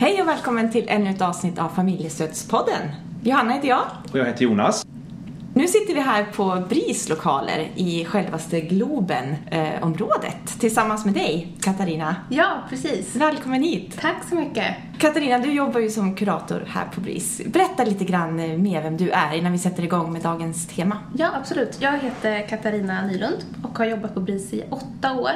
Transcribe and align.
Hej 0.00 0.22
och 0.22 0.28
välkommen 0.28 0.72
till 0.72 0.84
ännu 0.88 1.10
ett 1.10 1.22
avsnitt 1.22 1.58
av 1.58 1.68
Familjestödspodden. 1.68 2.88
Johanna 3.22 3.52
heter 3.52 3.68
jag. 3.68 3.82
Och 4.12 4.18
jag 4.18 4.24
heter 4.24 4.42
Jonas. 4.42 4.86
Nu 5.54 5.66
sitter 5.66 5.94
vi 5.94 6.00
här 6.00 6.24
på 6.24 6.62
BRIS 6.68 7.08
lokaler 7.08 7.68
i 7.74 8.04
självaste 8.04 8.60
Globen-området 8.60 10.24
eh, 10.24 10.58
tillsammans 10.58 11.04
med 11.04 11.14
dig, 11.14 11.56
Katarina. 11.60 12.16
Ja, 12.28 12.62
precis. 12.68 13.16
Välkommen 13.16 13.62
hit. 13.62 13.98
Tack 14.00 14.24
så 14.28 14.34
mycket. 14.34 14.76
Katarina, 14.98 15.38
du 15.38 15.52
jobbar 15.52 15.80
ju 15.80 15.90
som 15.90 16.14
kurator 16.14 16.64
här 16.66 16.84
på 16.94 17.00
BRIS. 17.00 17.40
Berätta 17.46 17.84
lite 17.84 18.04
grann 18.04 18.40
eh, 18.40 18.58
mer 18.58 18.82
vem 18.82 18.96
du 18.96 19.10
är 19.10 19.34
innan 19.34 19.52
vi 19.52 19.58
sätter 19.58 19.82
igång 19.82 20.12
med 20.12 20.22
dagens 20.22 20.66
tema. 20.66 20.96
Ja, 21.16 21.30
absolut. 21.34 21.76
Jag 21.80 21.98
heter 21.98 22.48
Katarina 22.48 23.06
Nylund 23.06 23.44
och 23.62 23.78
har 23.78 23.84
jobbat 23.84 24.14
på 24.14 24.20
BRIS 24.20 24.52
i 24.52 24.64
åtta 24.70 25.12
år. 25.12 25.32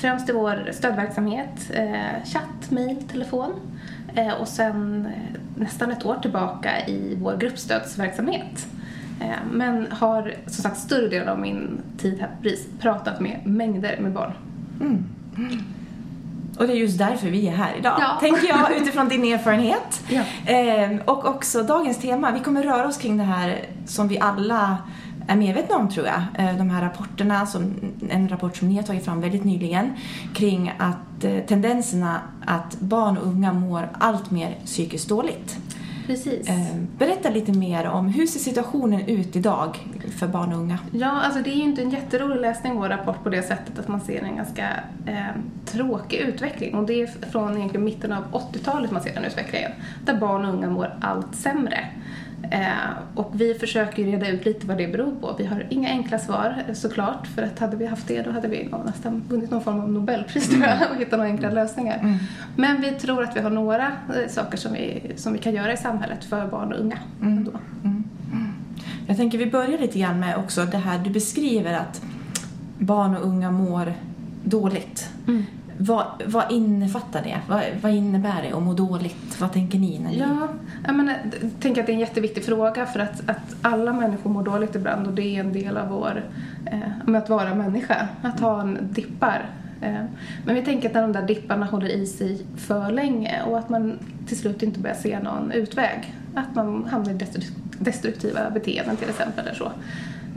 Främst 0.00 0.28
i 0.28 0.32
vår 0.32 0.72
stödverksamhet, 0.72 1.70
eh, 1.70 2.24
chatt, 2.32 2.70
mail, 2.70 2.96
telefon. 3.12 3.52
Eh, 4.14 4.32
och 4.32 4.48
sen 4.48 5.06
eh, 5.06 5.40
nästan 5.56 5.90
ett 5.90 6.06
år 6.06 6.16
tillbaka 6.22 6.86
i 6.86 7.18
vår 7.20 7.36
gruppstödsverksamhet. 7.36 8.66
Eh, 9.20 9.36
men 9.52 9.92
har 9.92 10.34
som 10.46 10.62
sagt 10.62 10.78
större 10.78 11.08
delen 11.08 11.28
av 11.28 11.38
min 11.38 11.80
tid 11.98 12.20
här 12.20 12.28
på 12.28 12.42
BRIS 12.42 12.66
pratat 12.80 13.20
med 13.20 13.40
mängder 13.44 13.98
med 14.00 14.12
barn. 14.12 14.32
Mm. 14.80 15.04
Och 16.58 16.66
det 16.66 16.72
är 16.72 16.76
just 16.76 16.98
därför 16.98 17.30
vi 17.30 17.48
är 17.48 17.52
här 17.52 17.74
idag, 17.78 17.96
ja. 18.00 18.16
tänker 18.20 18.48
jag, 18.48 18.76
utifrån 18.76 19.08
din 19.08 19.24
erfarenhet. 19.24 20.04
Ja. 20.08 20.52
Eh, 20.52 20.98
och 21.04 21.26
också 21.28 21.62
dagens 21.62 21.98
tema, 21.98 22.30
vi 22.30 22.40
kommer 22.40 22.62
röra 22.62 22.86
oss 22.86 22.98
kring 22.98 23.16
det 23.16 23.24
här 23.24 23.64
som 23.86 24.08
vi 24.08 24.18
alla 24.18 24.78
är 25.28 25.36
medvetna 25.36 25.76
om 25.76 25.88
tror 25.88 26.06
jag. 26.06 26.22
Eh, 26.38 26.56
de 26.56 26.70
här 26.70 26.82
rapporterna, 26.82 27.46
som, 27.46 27.74
en 28.10 28.28
rapport 28.28 28.56
som 28.56 28.68
ni 28.68 28.76
har 28.76 28.82
tagit 28.82 29.04
fram 29.04 29.20
väldigt 29.20 29.44
nyligen 29.44 29.92
kring 30.34 30.72
att 30.78 31.24
eh, 31.24 31.38
tendenserna 31.38 32.20
att 32.46 32.80
barn 32.80 33.16
och 33.18 33.26
unga 33.26 33.52
mår 33.52 33.88
allt 33.98 34.30
mer 34.30 34.56
psykiskt 34.64 35.08
dåligt. 35.08 35.58
Precis. 36.08 36.48
Eh, 36.48 36.76
berätta 36.98 37.30
lite 37.30 37.52
mer 37.52 37.86
om 37.86 38.08
hur 38.08 38.26
ser 38.26 38.40
situationen 38.40 39.00
ut 39.00 39.36
idag 39.36 39.78
för 40.18 40.26
barn 40.26 40.52
och 40.52 40.58
unga? 40.58 40.78
Ja, 40.92 41.22
alltså 41.22 41.42
det 41.42 41.50
är 41.50 41.56
ju 41.56 41.62
inte 41.62 41.82
en 41.82 41.90
jätterolig 41.90 42.40
läsning 42.40 42.74
vår 42.74 42.88
rapport 42.88 43.22
på 43.22 43.28
det 43.28 43.42
sättet 43.42 43.78
att 43.78 43.88
man 43.88 44.00
ser 44.00 44.22
en 44.22 44.36
ganska 44.36 44.68
eh, 45.06 45.40
tråkig 45.64 46.16
utveckling 46.16 46.74
och 46.74 46.86
det 46.86 47.02
är 47.02 47.30
från 47.30 47.56
egentligen 47.56 47.84
mitten 47.84 48.12
av 48.12 48.24
80-talet 48.32 48.90
man 48.90 49.02
ser 49.02 49.14
den 49.14 49.24
utvecklingen 49.24 49.72
där 50.04 50.14
barn 50.14 50.44
och 50.44 50.54
unga 50.54 50.70
mår 50.70 50.94
allt 51.00 51.34
sämre. 51.34 51.86
Eh, 52.50 52.90
och 53.14 53.30
vi 53.32 53.54
försöker 53.54 54.04
reda 54.04 54.28
ut 54.28 54.44
lite 54.44 54.66
vad 54.66 54.78
det 54.78 54.88
beror 54.88 55.12
på. 55.20 55.34
Vi 55.38 55.44
har 55.44 55.66
inga 55.70 55.88
enkla 55.88 56.18
svar 56.18 56.64
såklart, 56.74 57.26
för 57.26 57.42
att 57.42 57.58
hade 57.58 57.76
vi 57.76 57.86
haft 57.86 58.08
det 58.08 58.22
då 58.22 58.30
hade 58.30 58.48
vi 58.48 58.68
nästan 58.84 59.22
vunnit 59.28 59.50
någon 59.50 59.60
form 59.60 59.80
av 59.80 59.92
nobelpris 59.92 60.48
tror 60.48 60.62
jag 60.62 60.90
och 60.90 60.96
hittat 60.96 61.12
några 61.12 61.30
enkla 61.30 61.50
lösningar. 61.50 61.98
Mm. 61.98 62.16
Men 62.56 62.80
vi 62.80 62.90
tror 62.90 63.22
att 63.22 63.36
vi 63.36 63.40
har 63.40 63.50
några 63.50 63.86
eh, 63.86 64.28
saker 64.28 64.58
som 64.58 64.72
vi, 64.72 65.12
som 65.16 65.32
vi 65.32 65.38
kan 65.38 65.54
göra 65.54 65.72
i 65.72 65.76
samhället 65.76 66.24
för 66.24 66.46
barn 66.46 66.72
och 66.72 66.80
unga. 66.80 66.98
Mm. 67.20 67.48
Mm. 67.84 68.04
Jag 69.06 69.16
tänker 69.16 69.38
vi 69.38 69.46
börjar 69.46 69.78
lite 69.78 69.98
grann 69.98 70.20
med 70.20 70.36
också 70.36 70.64
det 70.64 70.78
här 70.78 70.98
du 70.98 71.10
beskriver 71.10 71.74
att 71.74 72.02
barn 72.78 73.16
och 73.16 73.26
unga 73.26 73.50
mår 73.50 73.92
dåligt. 74.44 75.10
Vad, 75.80 76.06
vad 76.26 76.52
innefattar 76.52 77.22
det? 77.22 77.40
Vad, 77.48 77.62
vad 77.82 77.92
innebär 77.92 78.42
det 78.42 78.56
att 78.56 78.62
må 78.62 78.72
dåligt? 78.72 79.40
Vad 79.40 79.52
tänker 79.52 79.78
ni? 79.78 79.98
När 79.98 80.10
ni... 80.10 80.18
Ja, 80.18 80.48
jag, 80.86 80.94
menar, 80.94 81.14
jag 81.42 81.50
tänker 81.60 81.80
att 81.80 81.86
det 81.86 81.92
är 81.92 81.94
en 81.94 82.00
jätteviktig 82.00 82.44
fråga 82.44 82.86
för 82.86 83.00
att, 83.00 83.30
att 83.30 83.56
alla 83.62 83.92
människor 83.92 84.30
mår 84.30 84.42
dåligt 84.42 84.74
ibland 84.74 85.06
och 85.06 85.12
det 85.12 85.22
är 85.22 85.40
en 85.40 85.52
del 85.52 85.76
av 85.76 85.88
vår, 85.88 86.24
eh, 86.66 86.78
med 87.06 87.22
att 87.22 87.28
vara 87.28 87.54
människa, 87.54 88.08
att 88.22 88.40
ha 88.40 88.60
en 88.60 88.78
dippar. 88.80 89.50
Eh, 89.80 90.04
men 90.44 90.54
vi 90.54 90.64
tänker 90.64 90.88
att 90.88 90.94
när 90.94 91.02
de 91.02 91.12
där 91.12 91.26
dipparna 91.26 91.66
håller 91.66 91.88
i 91.88 92.06
sig 92.06 92.46
för 92.56 92.92
länge 92.92 93.42
och 93.42 93.58
att 93.58 93.68
man 93.68 93.98
till 94.26 94.38
slut 94.38 94.62
inte 94.62 94.80
börjar 94.80 94.96
se 94.96 95.18
någon 95.18 95.52
utväg, 95.52 96.14
att 96.34 96.54
man 96.54 96.84
hamnar 96.90 97.10
i 97.10 97.18
destruktiva 97.78 98.50
beteenden 98.50 98.96
till 98.96 99.08
exempel 99.08 99.46
eller 99.46 99.56
så. 99.56 99.72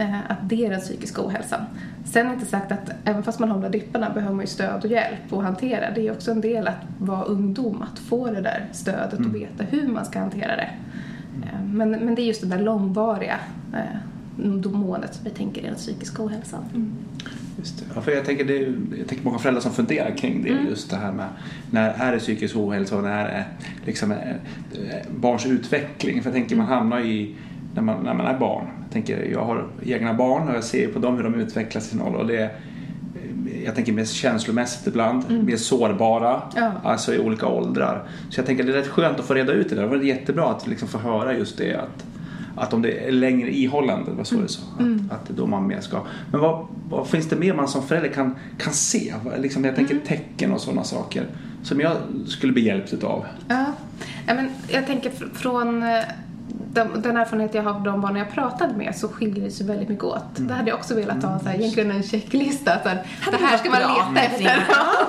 Eh, 0.02 0.31
att 0.31 0.49
det 0.49 0.66
är 0.66 0.69
den 0.69 0.80
psykiska 0.80 1.21
ohälsan. 1.21 1.62
Sen 2.06 2.34
inte 2.34 2.45
sagt 2.45 2.72
att 2.72 2.89
även 3.06 3.23
fast 3.23 3.39
man 3.39 3.51
håller 3.51 3.69
dipparna 3.69 4.09
behöver 4.09 4.35
man 4.35 4.44
ju 4.44 4.47
stöd 4.47 4.84
och 4.84 4.91
hjälp 4.91 5.19
och 5.34 5.44
hantera. 5.44 5.91
Det 5.91 6.07
är 6.07 6.12
också 6.12 6.31
en 6.31 6.41
del 6.41 6.67
att 6.67 6.75
vara 6.97 7.23
ungdom, 7.23 7.81
att 7.81 8.00
få 8.00 8.31
det 8.31 8.41
där 8.41 8.66
stödet 8.72 9.19
mm. 9.19 9.29
och 9.29 9.35
veta 9.35 9.63
hur 9.63 9.88
man 9.88 10.06
ska 10.06 10.19
hantera 10.19 10.56
det. 10.56 10.69
Eh, 11.44 11.63
men, 11.73 11.91
men 11.91 12.16
det 12.16 12.22
är 12.22 12.25
just 12.25 12.41
det 12.41 12.47
där 12.47 12.59
långvariga 12.59 13.40
eh, 13.73 14.72
måendet 14.72 15.13
som 15.13 15.23
vi 15.23 15.29
tänker 15.29 15.61
är 15.61 15.67
den 15.67 15.75
psykiska 15.75 16.23
ohälsan. 16.23 16.63
Mm. 16.73 16.91
Just 17.57 17.79
det. 17.79 17.85
Ja, 17.95 18.01
för 18.01 18.11
jag, 18.11 18.25
tänker 18.25 18.45
det, 18.45 18.59
jag 18.97 19.07
tänker 19.07 19.25
många 19.25 19.40
föräldrar 19.40 19.61
som 19.61 19.72
funderar 19.72 20.17
kring 20.17 20.44
det, 20.44 20.50
mm. 20.50 20.67
just 20.67 20.90
det 20.90 20.97
här 20.97 21.11
med 21.11 21.28
när 21.72 21.90
är 21.90 22.11
det 22.11 22.19
psykisk 22.19 22.56
ohälsa 22.56 22.97
och 22.97 23.03
när 23.03 23.25
är 23.25 23.47
liksom, 23.85 24.13
barns 25.19 25.45
utveckling? 25.45 26.22
För 26.22 26.29
jag 26.29 26.35
tänker 26.35 26.56
man 26.56 26.66
mm. 26.66 26.78
hamnar 26.78 27.00
i 27.00 27.35
när 27.75 27.81
man, 27.81 28.03
när 28.03 28.13
man 28.13 28.25
är 28.25 28.40
barn. 28.40 28.81
Tänker, 28.91 29.25
jag 29.31 29.46
har 29.46 29.68
egna 29.85 30.13
barn 30.13 30.50
och 30.50 30.56
jag 30.56 30.63
ser 30.63 30.88
på 30.88 31.00
dem 31.00 31.16
hur 31.16 31.24
de 31.24 31.35
utvecklas 31.35 31.88
i 31.88 31.90
sin 31.90 32.02
ålder. 32.02 32.19
Och 32.19 32.28
det 32.28 32.38
är, 32.38 32.52
jag 33.66 33.75
tänker 33.75 33.94
mer 33.94 34.06
känslomässigt 34.06 34.88
ibland, 34.88 35.24
mm. 35.29 35.46
mer 35.46 35.57
sårbara, 35.57 36.41
ja. 36.56 36.72
alltså 36.84 37.13
i 37.13 37.19
olika 37.19 37.47
åldrar. 37.47 38.03
Så 38.29 38.40
jag 38.40 38.46
tänker 38.46 38.63
det 38.63 38.72
är 38.72 38.78
rätt 38.78 38.88
skönt 38.88 39.19
att 39.19 39.25
få 39.25 39.34
reda 39.34 39.53
ut 39.53 39.69
det 39.69 39.75
där. 39.75 39.81
Det 39.81 39.88
var 39.88 39.97
jättebra 39.97 40.50
att 40.50 40.68
liksom 40.68 40.88
få 40.88 40.97
höra 40.97 41.38
just 41.38 41.57
det 41.57 41.75
att, 41.75 42.06
att 42.56 42.74
om 42.74 42.81
det 42.81 43.07
är 43.07 43.12
längre 43.12 43.56
ihållande, 43.56 44.12
vad 44.12 44.28
så 44.28 44.35
mm. 44.35 44.46
det 44.46 44.52
så, 44.52 44.62
mm. 44.79 45.09
att, 45.12 45.29
att 45.29 45.38
då 45.38 45.47
man 45.47 45.68
mer 45.68 45.79
ska. 45.79 46.02
Men 46.31 46.41
vad, 46.41 46.68
vad, 46.90 47.08
finns 47.08 47.29
det 47.29 47.35
mer 47.35 47.53
man 47.53 47.68
som 47.68 47.84
förälder 47.88 48.09
kan, 48.09 48.35
kan 48.58 48.73
se? 48.73 49.13
Liksom, 49.38 49.66
jag 49.66 49.75
tänker 49.75 49.94
mm. 49.94 50.06
tecken 50.06 50.52
och 50.52 50.62
sådana 50.62 50.84
saker 50.84 51.25
som 51.63 51.79
jag 51.79 51.97
skulle 52.28 52.53
bli 52.53 52.66
hjälpt 52.66 53.03
av. 53.03 53.25
Ja. 53.47 53.66
ja 54.28 54.34
men 54.34 54.50
jag 54.68 54.85
tänker 54.85 55.12
från 55.34 55.84
eh, 55.84 56.03
de, 56.74 57.02
den 57.02 57.18
erfarenhet 57.18 57.54
jag 57.54 57.64
har 57.64 57.72
av 57.72 57.84
de 57.84 58.02
barn 58.02 58.16
jag 58.16 58.32
pratat 58.32 58.76
med 58.76 58.96
så 58.96 59.08
skiljer 59.08 59.44
det 59.44 59.52
sig 59.52 59.68
väldigt 59.68 59.90
mycket 59.90 60.04
åt. 60.04 60.38
Mm. 60.38 60.48
Det 60.48 60.54
hade 60.54 60.70
jag 60.70 60.78
också 60.78 60.96
velat 60.96 61.24
ha 61.24 61.40
så 61.40 61.50
här, 61.50 61.56
egentligen 61.56 61.92
en 61.92 62.04
checklista. 62.04 62.72
Så 62.84 62.90
här, 62.90 63.04
det 63.32 63.38
här 63.38 63.58
ska 63.58 63.70
man 63.70 63.80
leta 63.80 64.26
efter. 64.26 64.64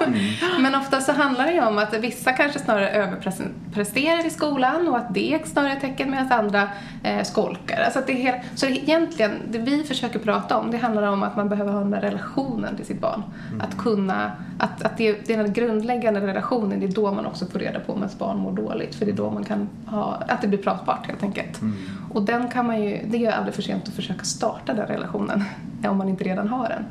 Mm. 0.06 0.62
Men 0.62 0.75
ofta 0.75 1.00
så 1.00 1.12
handlar 1.12 1.47
det 1.47 1.53
ju 1.53 1.67
om 1.67 1.78
att 1.78 1.95
vissa 1.95 2.33
kanske 2.33 2.59
snarare 2.59 2.91
överpresterar 2.91 4.27
i 4.27 4.31
skolan 4.31 4.89
och 4.89 4.97
att 4.97 5.15
det 5.15 5.34
är 5.34 5.45
snarare 5.45 5.73
ett 5.73 5.81
tecken 5.81 6.11
medan 6.11 6.33
andra 6.33 6.69
eh, 7.03 7.23
skolkar. 7.23 7.83
Alltså 7.83 8.00
det 8.06 8.29
är, 8.29 8.43
så 8.55 8.67
egentligen, 8.67 9.33
det 9.50 9.59
vi 9.59 9.84
försöker 9.84 10.19
prata 10.19 10.59
om 10.59 10.71
det 10.71 10.79
handlar 10.79 11.03
om 11.03 11.23
att 11.23 11.37
man 11.37 11.49
behöver 11.49 11.73
ha 11.73 11.81
den 11.81 11.91
där 11.91 12.00
relationen 12.00 12.77
till 12.77 12.87
sitt 12.87 13.00
barn. 13.00 13.23
Mm. 13.49 13.61
Att 13.61 13.79
kunna, 13.79 14.33
att, 14.59 14.83
att 14.83 14.97
det, 14.97 15.27
det 15.27 15.34
är 15.34 15.39
den 15.39 15.53
grundläggande 15.53 16.21
relationen, 16.21 16.81
det 16.81 16.87
är 16.87 16.93
då 16.93 17.12
man 17.12 17.27
också 17.27 17.47
får 17.47 17.59
reda 17.59 17.81
på 17.81 17.93
om 17.93 17.99
ens 17.99 18.19
barn 18.19 18.39
mår 18.39 18.53
dåligt. 18.53 18.94
För 18.94 19.06
det 19.06 19.12
är 19.12 19.17
då 19.17 19.31
man 19.31 19.44
kan 19.44 19.69
ha, 19.87 20.23
att 20.29 20.41
det 20.41 20.49
blir 20.49 20.62
pratbart 20.62 21.06
helt 21.06 21.23
enkelt 21.23 21.51
enkelt. 21.52 21.62
Mm. 21.62 21.74
Och 22.10 22.22
den 22.22 22.48
kan 22.48 22.66
man 22.66 22.82
ju, 22.82 23.00
det 23.06 23.26
är 23.26 23.32
aldrig 23.32 23.54
för 23.54 23.62
sent 23.62 23.88
att 23.88 23.94
försöka 23.94 24.24
starta 24.24 24.74
den 24.74 24.86
relationen 24.86 25.44
om 25.88 25.98
man 25.98 26.08
inte 26.08 26.24
redan 26.24 26.48
har 26.48 26.68
den. 26.68 26.84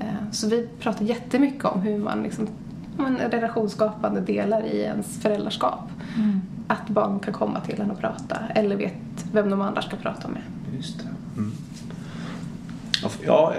Eh, 0.00 0.30
så 0.32 0.48
vi 0.48 0.68
pratar 0.80 1.04
jättemycket 1.04 1.64
om 1.64 1.80
hur 1.80 1.98
man 1.98 2.22
liksom, 2.22 2.48
relationsskapande 3.30 4.20
delar 4.20 4.66
i 4.66 4.80
ens 4.80 5.22
föräldraskap. 5.22 5.90
Mm. 6.16 6.40
Att 6.66 6.88
barn 6.88 7.20
kan 7.20 7.34
komma 7.34 7.60
till 7.60 7.80
en 7.80 7.90
och 7.90 7.98
prata 7.98 8.36
eller 8.54 8.76
vet 8.76 8.92
vem 9.32 9.50
de 9.50 9.60
andra 9.60 9.82
ska 9.82 9.96
prata 9.96 10.28
med. 10.28 10.42
Just 10.76 10.98
det. 10.98 11.04
Mm. 11.36 11.52
Ja, 13.26 13.54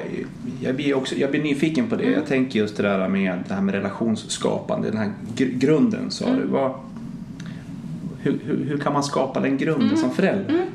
jag 0.61 0.75
blir, 0.75 0.93
också, 0.93 1.15
jag 1.15 1.31
blir 1.31 1.43
nyfiken 1.43 1.89
på 1.89 1.95
det. 1.95 2.03
Mm. 2.03 2.15
Jag 2.15 2.27
tänker 2.27 2.59
just 2.59 2.77
det 2.77 2.83
där 2.83 3.07
med 3.07 3.43
det 3.47 3.53
här 3.53 3.61
med 3.61 3.75
relationsskapande, 3.75 4.89
den 4.89 4.97
här 4.97 5.11
grunden 5.35 6.11
sa 6.11 6.25
du. 6.25 6.31
Mm. 6.31 6.51
Vad, 6.51 6.73
hur, 8.21 8.39
hur, 8.45 8.65
hur, 8.65 8.77
kan 8.77 8.93
man 8.93 9.03
skapa 9.03 9.39
den 9.39 9.57
grunden 9.57 9.87
mm. 9.87 9.99
som 9.99 10.11
förälder 10.11 10.53
mm. 10.53 10.67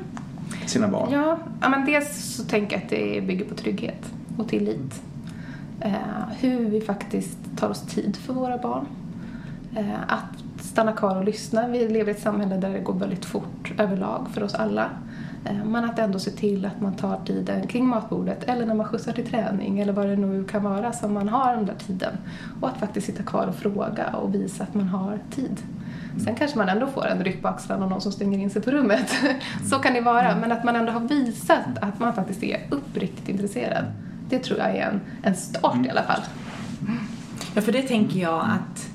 sina 0.65 0.87
barn? 0.87 1.09
Ja, 1.11 1.39
ja, 1.61 1.69
men 1.69 1.85
dels 1.85 2.35
så 2.35 2.43
tänker 2.43 2.75
jag 2.75 2.83
att 2.83 2.89
det 2.89 3.27
bygger 3.27 3.45
på 3.45 3.55
trygghet 3.55 4.13
och 4.37 4.47
tillit. 4.47 5.01
Eh, 5.81 5.91
hur 6.39 6.69
vi 6.69 6.81
faktiskt 6.81 7.37
tar 7.57 7.69
oss 7.69 7.81
tid 7.81 8.15
för 8.15 8.33
våra 8.33 8.57
barn. 8.57 8.85
Eh, 9.75 10.01
att 10.07 10.63
stanna 10.63 10.91
kvar 10.91 11.17
och 11.17 11.23
lyssna. 11.23 11.67
Vi 11.67 11.87
lever 11.87 12.11
i 12.11 12.15
ett 12.15 12.21
samhälle 12.21 12.57
där 12.57 12.69
det 12.69 12.79
går 12.79 12.93
väldigt 12.93 13.25
fort 13.25 13.73
överlag 13.77 14.27
för 14.33 14.43
oss 14.43 14.55
alla. 14.55 14.89
Eh, 15.49 15.65
men 15.65 15.85
att 15.85 15.99
ändå 15.99 16.19
se 16.19 16.31
till 16.31 16.65
att 16.65 16.81
man 16.81 16.95
tar 16.95 17.19
tiden 17.25 17.67
kring 17.67 17.87
matbordet 17.87 18.43
eller 18.43 18.65
när 18.65 18.73
man 18.73 18.87
skjutsar 18.87 19.11
till 19.11 19.27
träning 19.27 19.79
eller 19.79 19.93
vad 19.93 20.07
det 20.07 20.15
nu 20.15 20.43
kan 20.43 20.63
vara 20.63 20.93
som 20.93 21.13
man 21.13 21.29
har 21.29 21.55
den 21.55 21.65
där 21.65 21.75
tiden. 21.87 22.17
Och 22.61 22.67
att 22.69 22.77
faktiskt 22.77 23.07
sitta 23.07 23.23
kvar 23.23 23.47
och 23.47 23.55
fråga 23.55 24.07
och 24.07 24.35
visa 24.35 24.63
att 24.63 24.73
man 24.73 24.87
har 24.87 25.19
tid. 25.31 25.61
Sen 26.25 26.35
kanske 26.35 26.57
man 26.57 26.69
ändå 26.69 26.87
får 26.87 27.07
en 27.07 27.23
ryck 27.23 27.41
på 27.41 27.47
axlarna 27.47 27.83
och 27.83 27.91
någon 27.91 28.01
som 28.01 28.11
stänger 28.11 28.39
in 28.39 28.49
sig 28.49 28.61
på 28.61 28.71
rummet. 28.71 29.15
Så 29.69 29.79
kan 29.79 29.93
det 29.93 30.01
vara, 30.01 30.35
men 30.35 30.51
att 30.51 30.63
man 30.63 30.75
ändå 30.75 30.91
har 30.91 30.99
visat 30.99 31.77
att 31.81 31.99
man 31.99 32.13
faktiskt 32.13 32.43
är 32.43 32.67
uppriktigt 32.69 33.29
intresserad. 33.29 33.85
Det 34.29 34.39
tror 34.39 34.59
jag 34.59 34.75
är 34.75 34.81
en, 34.81 35.01
en 35.23 35.35
start 35.35 35.85
i 35.85 35.89
alla 35.89 36.03
fall. 36.03 36.21
Ja, 37.55 37.61
för 37.61 37.71
det 37.71 37.81
tänker 37.81 38.19
jag 38.19 38.39
att 38.39 38.89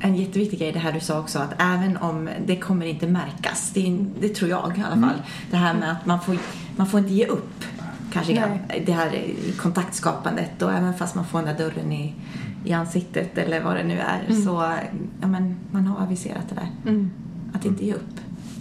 en 0.00 0.16
jätteviktig 0.16 0.58
grej, 0.58 0.72
det 0.72 0.78
här 0.78 0.92
du 0.92 1.00
sa 1.00 1.20
också, 1.20 1.38
att 1.38 1.54
även 1.58 1.96
om 1.96 2.28
det 2.46 2.56
kommer 2.56 2.86
inte 2.86 3.06
märkas, 3.06 3.70
det, 3.74 3.98
det 4.20 4.28
tror 4.28 4.50
jag 4.50 4.78
i 4.78 4.82
alla 4.82 4.90
fall, 4.90 4.96
mm. 4.96 5.24
det 5.50 5.56
här 5.56 5.74
med 5.74 5.92
att 5.92 6.06
man 6.06 6.20
får, 6.20 6.36
man 6.76 6.86
får 6.86 7.00
inte 7.00 7.12
ge 7.12 7.26
upp 7.26 7.64
kanske 8.12 8.32
Nej. 8.68 8.82
det 8.86 8.92
här 8.92 9.22
kontaktskapandet 9.58 10.62
och 10.62 10.72
även 10.72 10.94
fast 10.94 11.14
man 11.14 11.24
får 11.24 11.38
den 11.38 11.56
där 11.56 11.64
dörren 11.64 11.92
i 11.92 12.14
i 12.64 12.72
ansiktet 12.72 13.38
eller 13.38 13.60
vad 13.60 13.76
det 13.76 13.82
nu 13.82 13.98
är. 13.98 14.24
Mm. 14.28 14.42
Så 14.42 14.72
ja, 15.20 15.26
men, 15.26 15.56
man 15.70 15.86
har 15.86 16.02
aviserat 16.02 16.48
det 16.48 16.54
där. 16.54 16.90
Mm. 16.90 17.10
att 17.52 17.64
inte 17.64 17.86
ge 17.86 17.94
upp. 17.94 18.20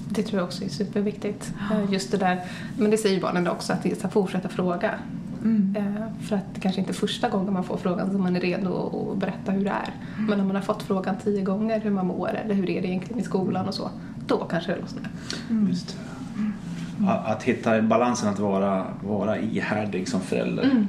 Det 0.10 0.24
tror 0.24 0.40
jag 0.40 0.48
också 0.48 0.64
är 0.64 0.70
superviktigt. 0.70 1.54
Just 1.92 2.12
det 2.12 2.18
där, 2.18 2.42
men 2.78 2.92
det 2.92 2.98
säger 2.98 3.22
barnen 3.22 3.48
också, 3.48 3.74
att, 3.74 4.06
att 4.06 4.14
fortsätta 4.14 4.50
fråga. 4.50 4.96
Mm. 5.44 5.76
Eh, 5.78 6.28
för 6.28 6.36
att 6.36 6.54
det 6.54 6.62
kanske 6.62 6.82
inte 6.82 6.92
är 6.92 6.94
första 6.94 7.30
gången 7.30 7.54
man 7.54 7.64
får 7.64 7.78
frågan 7.78 8.12
som 8.12 8.22
man 8.22 8.36
är 8.36 8.40
redo 8.40 9.12
att 9.12 9.18
berätta 9.18 9.52
hur 9.52 9.64
det 9.64 9.70
är. 9.70 9.94
Mm. 10.18 10.30
Men 10.30 10.40
om 10.40 10.48
man 10.48 10.56
har 10.56 10.64
fått 10.64 10.84
frågan 10.84 11.16
tio 11.24 11.42
gånger 11.42 11.80
hur 11.80 11.92
man 11.92 12.08
mår 12.08 12.30
eller 12.30 12.56
hur 12.56 12.70
är 12.70 12.82
det 12.82 12.88
egentligen 12.88 13.22
i 13.22 13.24
skolan 13.24 13.68
och 13.68 13.74
så, 13.74 13.90
då 14.28 14.38
kanske 14.38 14.72
det 14.72 14.82
lossnar. 14.82 15.10
Mm. 15.50 15.68
Just 15.68 15.98
mm. 16.38 17.10
Att 17.26 17.44
hitta 17.44 17.82
balansen 17.82 18.30
att 18.30 18.40
vara, 18.40 18.86
vara 19.04 19.40
ihärdig 19.40 20.10
som 20.10 20.22
förälder. 20.22 20.64
Mm. 20.64 20.88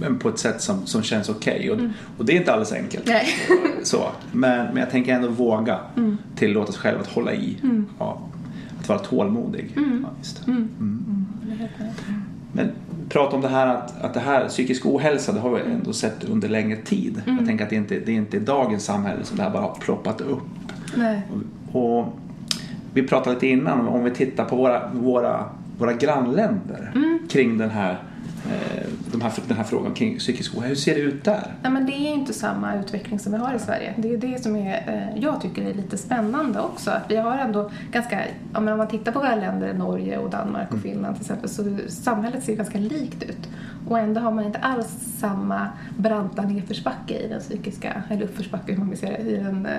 Men 0.00 0.18
på 0.18 0.28
ett 0.28 0.38
sätt 0.38 0.60
som, 0.60 0.86
som 0.86 1.02
känns 1.02 1.28
okej. 1.28 1.56
Okay. 1.56 1.70
Och, 1.70 1.78
mm. 1.78 1.92
och, 2.18 2.24
det 2.24 2.32
är 2.32 2.36
inte 2.36 2.52
alldeles 2.52 2.72
enkelt. 2.72 3.06
Nej. 3.06 3.26
Så. 3.82 4.08
Men, 4.32 4.66
men 4.66 4.76
jag 4.76 4.90
tänker 4.90 5.14
ändå 5.14 5.28
våga 5.28 5.78
mm. 5.96 6.18
tillåta 6.36 6.72
sig 6.72 6.80
själv 6.80 7.00
att 7.00 7.06
hålla 7.06 7.32
i. 7.32 7.56
Ja, 7.98 8.20
att 8.80 8.88
vara 8.88 8.98
tålmodig. 8.98 9.72
Ja, 9.74 9.82
just 10.18 10.46
det. 10.46 10.66
Men 12.52 12.70
prata 13.08 13.36
om 13.36 13.42
det 13.42 13.48
här 13.48 13.66
att, 13.66 14.04
att 14.04 14.14
det 14.14 14.20
här 14.20 14.48
psykisk 14.48 14.86
ohälsa 14.86 15.32
det 15.32 15.40
har 15.40 15.50
vi 15.50 15.60
ändå 15.60 15.92
sett 15.92 16.24
under 16.24 16.48
längre 16.48 16.76
tid. 16.76 17.22
Mm. 17.26 17.38
Jag 17.38 17.46
tänker 17.46 17.64
att 17.64 17.70
det 17.70 17.76
inte 17.76 18.00
det 18.06 18.12
är 18.12 18.16
inte 18.16 18.38
dagens 18.38 18.84
samhälle 18.84 19.24
som 19.24 19.36
det 19.36 19.42
här 19.42 19.50
bara 19.50 19.62
har 19.62 19.74
ploppat 19.74 20.20
upp. 20.20 20.42
Nej. 20.96 21.22
Och, 21.72 21.98
och 21.98 22.18
vi 22.92 23.02
pratade 23.02 23.34
lite 23.34 23.46
innan 23.46 23.88
om 23.88 24.04
vi 24.04 24.10
tittar 24.10 24.44
på 24.44 24.56
våra, 24.56 24.90
våra, 24.92 25.44
våra 25.78 25.92
grannländer 25.92 26.92
mm. 26.94 27.18
kring 27.28 27.58
den 27.58 27.70
här 27.70 27.98
de 29.12 29.20
här, 29.20 29.32
den 29.48 29.56
här 29.56 29.64
frågan 29.64 29.94
kring 29.94 30.18
psykisk 30.18 30.56
ohälsa. 30.56 30.68
Hur 30.68 30.74
ser 30.74 30.94
det 30.94 31.00
ut 31.00 31.24
där? 31.24 31.54
Nej, 31.62 31.72
men 31.72 31.86
det 31.86 31.92
är 31.92 32.14
inte 32.14 32.32
samma 32.32 32.74
utveckling 32.74 33.18
som 33.18 33.32
vi 33.32 33.38
har 33.38 33.54
i 33.54 33.58
Sverige. 33.58 33.94
Det 33.96 34.14
är 34.14 34.16
det 34.16 34.42
som 34.42 34.56
är, 34.56 34.74
eh, 34.86 35.22
jag 35.22 35.40
tycker 35.40 35.62
är 35.62 35.74
lite 35.74 35.98
spännande 35.98 36.60
också. 36.60 36.90
Att 36.90 37.10
vi 37.10 37.16
har 37.16 37.38
ändå 37.38 37.70
ganska, 37.92 38.20
om 38.54 38.64
man 38.64 38.88
tittar 38.88 39.12
på 39.12 39.18
våra 39.18 39.34
länder, 39.34 39.74
Norge 39.74 40.18
och 40.18 40.30
Danmark 40.30 40.68
och 40.68 40.74
mm. 40.74 40.82
Finland 40.82 41.16
till 41.16 41.22
exempel, 41.22 41.48
så 41.48 41.78
samhället 41.88 42.44
ser 42.44 42.56
ganska 42.56 42.78
likt 42.78 43.22
ut. 43.22 43.48
Och 43.88 43.98
ändå 43.98 44.20
har 44.20 44.32
man 44.32 44.44
inte 44.44 44.58
alls 44.58 44.88
samma 45.18 45.68
branta 45.98 46.42
nedförsbacke 46.42 47.18
i 47.18 47.28
den 47.28 47.40
psykiska, 47.40 48.02
eller 48.08 48.22
uppförsbacke 48.22 48.72
hur 48.72 48.78
man 48.78 48.90
vill 48.90 48.98
säga 48.98 49.18
det, 49.22 49.30
i 49.30 49.36
den 49.36 49.66
eh, 49.66 49.72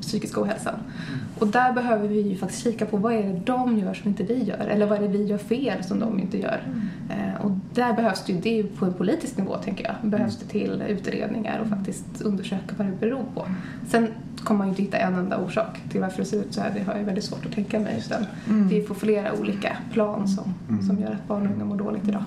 psykiska 0.00 0.40
ohälsan. 0.40 0.74
Mm. 0.74 1.20
Och 1.38 1.46
där 1.46 1.72
behöver 1.72 2.08
vi 2.08 2.20
ju 2.20 2.36
faktiskt 2.36 2.62
kika 2.62 2.86
på 2.86 2.96
vad 2.96 3.12
är 3.12 3.22
det 3.22 3.40
de 3.44 3.78
gör 3.78 3.94
som 3.94 4.08
inte 4.08 4.22
vi 4.22 4.42
gör? 4.42 4.66
Eller 4.66 4.86
vad 4.86 4.98
är 4.98 5.02
det 5.02 5.08
vi 5.08 5.24
gör 5.24 5.38
fel 5.38 5.84
som 5.84 6.00
de 6.00 6.18
inte 6.18 6.38
gör? 6.38 6.62
Mm. 6.66 7.28
Eh, 7.28 7.40
och 7.40 7.50
där 7.74 7.92
behövs 7.92 8.24
det 8.26 8.32
ju, 8.32 8.40
det 8.40 8.58
är 8.58 8.62
på 8.62 8.84
en 8.84 8.94
politisk 8.94 9.36
nivå 9.36 9.56
tänker 9.56 9.84
jag, 9.84 10.10
behövs 10.10 10.38
det 10.38 10.46
till 10.46 10.82
utredningar 10.88 11.58
och 11.58 11.68
faktiskt 11.68 12.22
undersöka 12.22 12.74
vad 12.76 12.86
det 12.86 13.00
beror 13.00 13.24
på. 13.34 13.46
Sen 13.88 14.08
kommer 14.44 14.58
man 14.58 14.66
ju 14.66 14.70
inte 14.70 14.82
hitta 14.82 14.98
en 14.98 15.14
enda 15.14 15.38
orsak 15.38 15.80
till 15.90 16.00
varför 16.00 16.18
det 16.18 16.24
ser 16.24 16.40
ut 16.40 16.54
så 16.54 16.60
här, 16.60 16.70
det 16.74 16.82
har 16.82 16.94
jag 16.94 17.04
väldigt 17.04 17.24
svårt 17.24 17.46
att 17.46 17.52
tänka 17.52 17.80
mig. 17.80 18.02
Utan 18.06 18.26
mm. 18.48 18.68
det 18.68 18.78
är 18.78 18.82
på 18.82 18.94
flera 18.94 19.32
olika 19.32 19.76
plan 19.92 20.28
som, 20.28 20.54
mm. 20.68 20.82
som 20.82 20.98
gör 20.98 21.12
att 21.12 21.28
barn 21.28 21.46
och 21.46 21.54
unga 21.54 21.64
mår 21.64 21.76
dåligt 21.76 22.08
idag. 22.08 22.24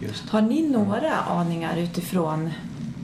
Just. 0.00 0.28
Har 0.28 0.42
ni 0.42 0.68
några 0.68 1.16
aningar 1.16 1.76
utifrån 1.76 2.50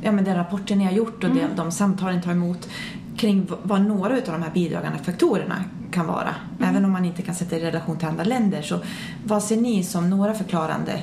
ja, 0.03 0.13
men 0.13 0.25
den 0.25 0.37
rapporten 0.37 0.79
ni 0.79 0.85
har 0.85 0.93
gjort 0.93 1.25
och 1.25 1.31
mm. 1.31 1.49
de, 1.49 1.63
de 1.63 1.73
samtalen 1.73 2.17
ni 2.17 2.23
tar 2.23 2.33
emot 2.33 2.69
kring 3.17 3.47
vad 3.63 3.81
några 3.81 4.15
av 4.15 4.23
de 4.25 4.43
här 4.43 4.51
bidragande 4.55 4.99
faktorerna 4.99 5.65
kan 5.91 6.07
vara. 6.07 6.35
Mm. 6.59 6.71
Även 6.71 6.85
om 6.85 6.93
man 6.93 7.05
inte 7.05 7.23
kan 7.23 7.35
sätta 7.35 7.57
i 7.57 7.61
relation 7.61 7.99
till 7.99 8.09
andra 8.09 8.25
länder. 8.25 8.63
Så 8.63 8.79
vad 9.25 9.43
ser 9.43 9.57
ni 9.57 9.83
som 9.83 10.11
några 10.11 10.35
förklarande 10.35 11.01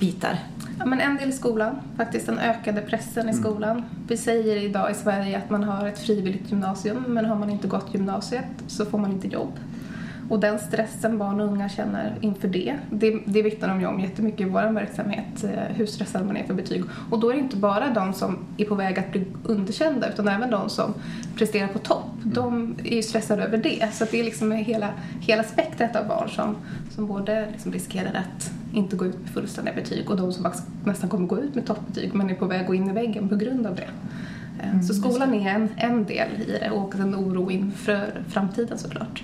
bitar? 0.00 0.38
Ja, 0.78 0.86
men 0.86 1.00
en 1.00 1.16
del 1.16 1.28
i 1.28 1.32
skolan, 1.32 1.76
faktiskt 1.96 2.26
den 2.26 2.38
ökade 2.38 2.80
pressen 2.80 3.28
i 3.28 3.32
mm. 3.32 3.42
skolan. 3.42 3.82
Vi 4.08 4.16
säger 4.16 4.56
idag 4.56 4.90
i 4.90 4.94
Sverige 4.94 5.38
att 5.38 5.50
man 5.50 5.64
har 5.64 5.86
ett 5.86 5.98
frivilligt 5.98 6.50
gymnasium 6.50 7.04
men 7.08 7.24
har 7.24 7.36
man 7.36 7.50
inte 7.50 7.68
gått 7.68 7.94
gymnasiet 7.94 8.44
så 8.66 8.84
får 8.84 8.98
man 8.98 9.12
inte 9.12 9.28
jobb. 9.28 9.52
Och 10.28 10.40
den 10.40 10.58
stressen 10.58 11.18
barn 11.18 11.40
och 11.40 11.46
unga 11.46 11.68
känner 11.68 12.14
inför 12.20 12.48
det, 12.48 12.76
det, 12.90 13.20
det 13.24 13.42
vittnar 13.42 13.68
de 13.68 13.80
ju 13.80 13.86
om 13.86 14.00
jättemycket 14.00 14.40
i 14.40 14.44
vår 14.50 14.72
verksamhet, 14.72 15.44
eh, 15.44 15.76
hur 15.76 15.86
stressad 15.86 16.26
man 16.26 16.36
är 16.36 16.44
för 16.44 16.54
betyg. 16.54 16.84
Och 17.10 17.20
då 17.20 17.30
är 17.30 17.34
det 17.34 17.40
inte 17.40 17.56
bara 17.56 17.90
de 17.90 18.12
som 18.12 18.38
är 18.56 18.64
på 18.64 18.74
väg 18.74 18.98
att 18.98 19.12
bli 19.12 19.26
underkända 19.44 20.08
utan 20.08 20.28
även 20.28 20.50
de 20.50 20.68
som 20.68 20.94
presterar 21.36 21.68
på 21.68 21.78
topp. 21.78 22.10
Mm. 22.16 22.34
De 22.34 22.74
är 22.84 22.96
ju 22.96 23.02
stressade 23.02 23.42
över 23.42 23.58
det. 23.58 23.94
Så 23.94 24.04
det 24.10 24.20
är 24.20 24.24
liksom 24.24 24.52
hela, 24.52 24.88
hela 25.20 25.42
spektrat 25.42 25.96
av 25.96 26.08
barn 26.08 26.28
som, 26.28 26.56
som 26.90 27.06
både 27.06 27.50
liksom 27.50 27.72
riskerar 27.72 28.14
att 28.14 28.52
inte 28.74 28.96
gå 28.96 29.06
ut 29.06 29.20
med 29.20 29.30
fullständiga 29.30 29.74
betyg 29.74 30.10
och 30.10 30.16
de 30.16 30.32
som 30.32 30.42
faktiskt 30.42 30.68
nästan 30.84 31.10
kommer 31.10 31.26
gå 31.26 31.40
ut 31.40 31.54
med 31.54 31.66
toppbetyg 31.66 32.14
men 32.14 32.30
är 32.30 32.34
på 32.34 32.46
väg 32.46 32.60
att 32.60 32.66
gå 32.66 32.74
in 32.74 32.90
i 32.90 32.92
väggen 32.92 33.28
på 33.28 33.36
grund 33.36 33.66
av 33.66 33.74
det. 33.74 33.88
Eh, 34.60 34.70
mm, 34.70 34.82
så 34.82 34.94
skolan 34.94 35.34
är 35.34 35.50
en, 35.50 35.68
en 35.76 36.04
del 36.04 36.28
i 36.46 36.58
det 36.60 36.70
och 36.70 36.94
en 36.94 37.14
oro 37.14 37.50
inför 37.50 38.22
framtiden 38.28 38.78
såklart. 38.78 39.22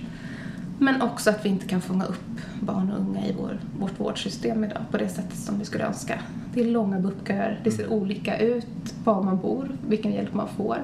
Men 0.82 1.02
också 1.02 1.30
att 1.30 1.44
vi 1.44 1.48
inte 1.48 1.66
kan 1.66 1.80
fånga 1.80 2.04
upp 2.04 2.40
barn 2.60 2.92
och 2.92 3.00
unga 3.00 3.26
i 3.26 3.34
vår, 3.38 3.58
vårt 3.78 4.00
vårdsystem 4.00 4.64
idag 4.64 4.82
på 4.90 4.96
det 4.96 5.08
sättet 5.08 5.38
som 5.38 5.58
vi 5.58 5.64
skulle 5.64 5.84
önska. 5.84 6.20
Det 6.54 6.60
är 6.60 6.64
långa 6.64 6.98
BUP-köer, 6.98 7.60
det 7.64 7.70
ser 7.70 7.92
olika 7.92 8.38
ut 8.38 8.94
var 9.04 9.22
man 9.22 9.38
bor, 9.38 9.70
vilken 9.88 10.12
hjälp 10.12 10.34
man 10.34 10.48
får. 10.56 10.78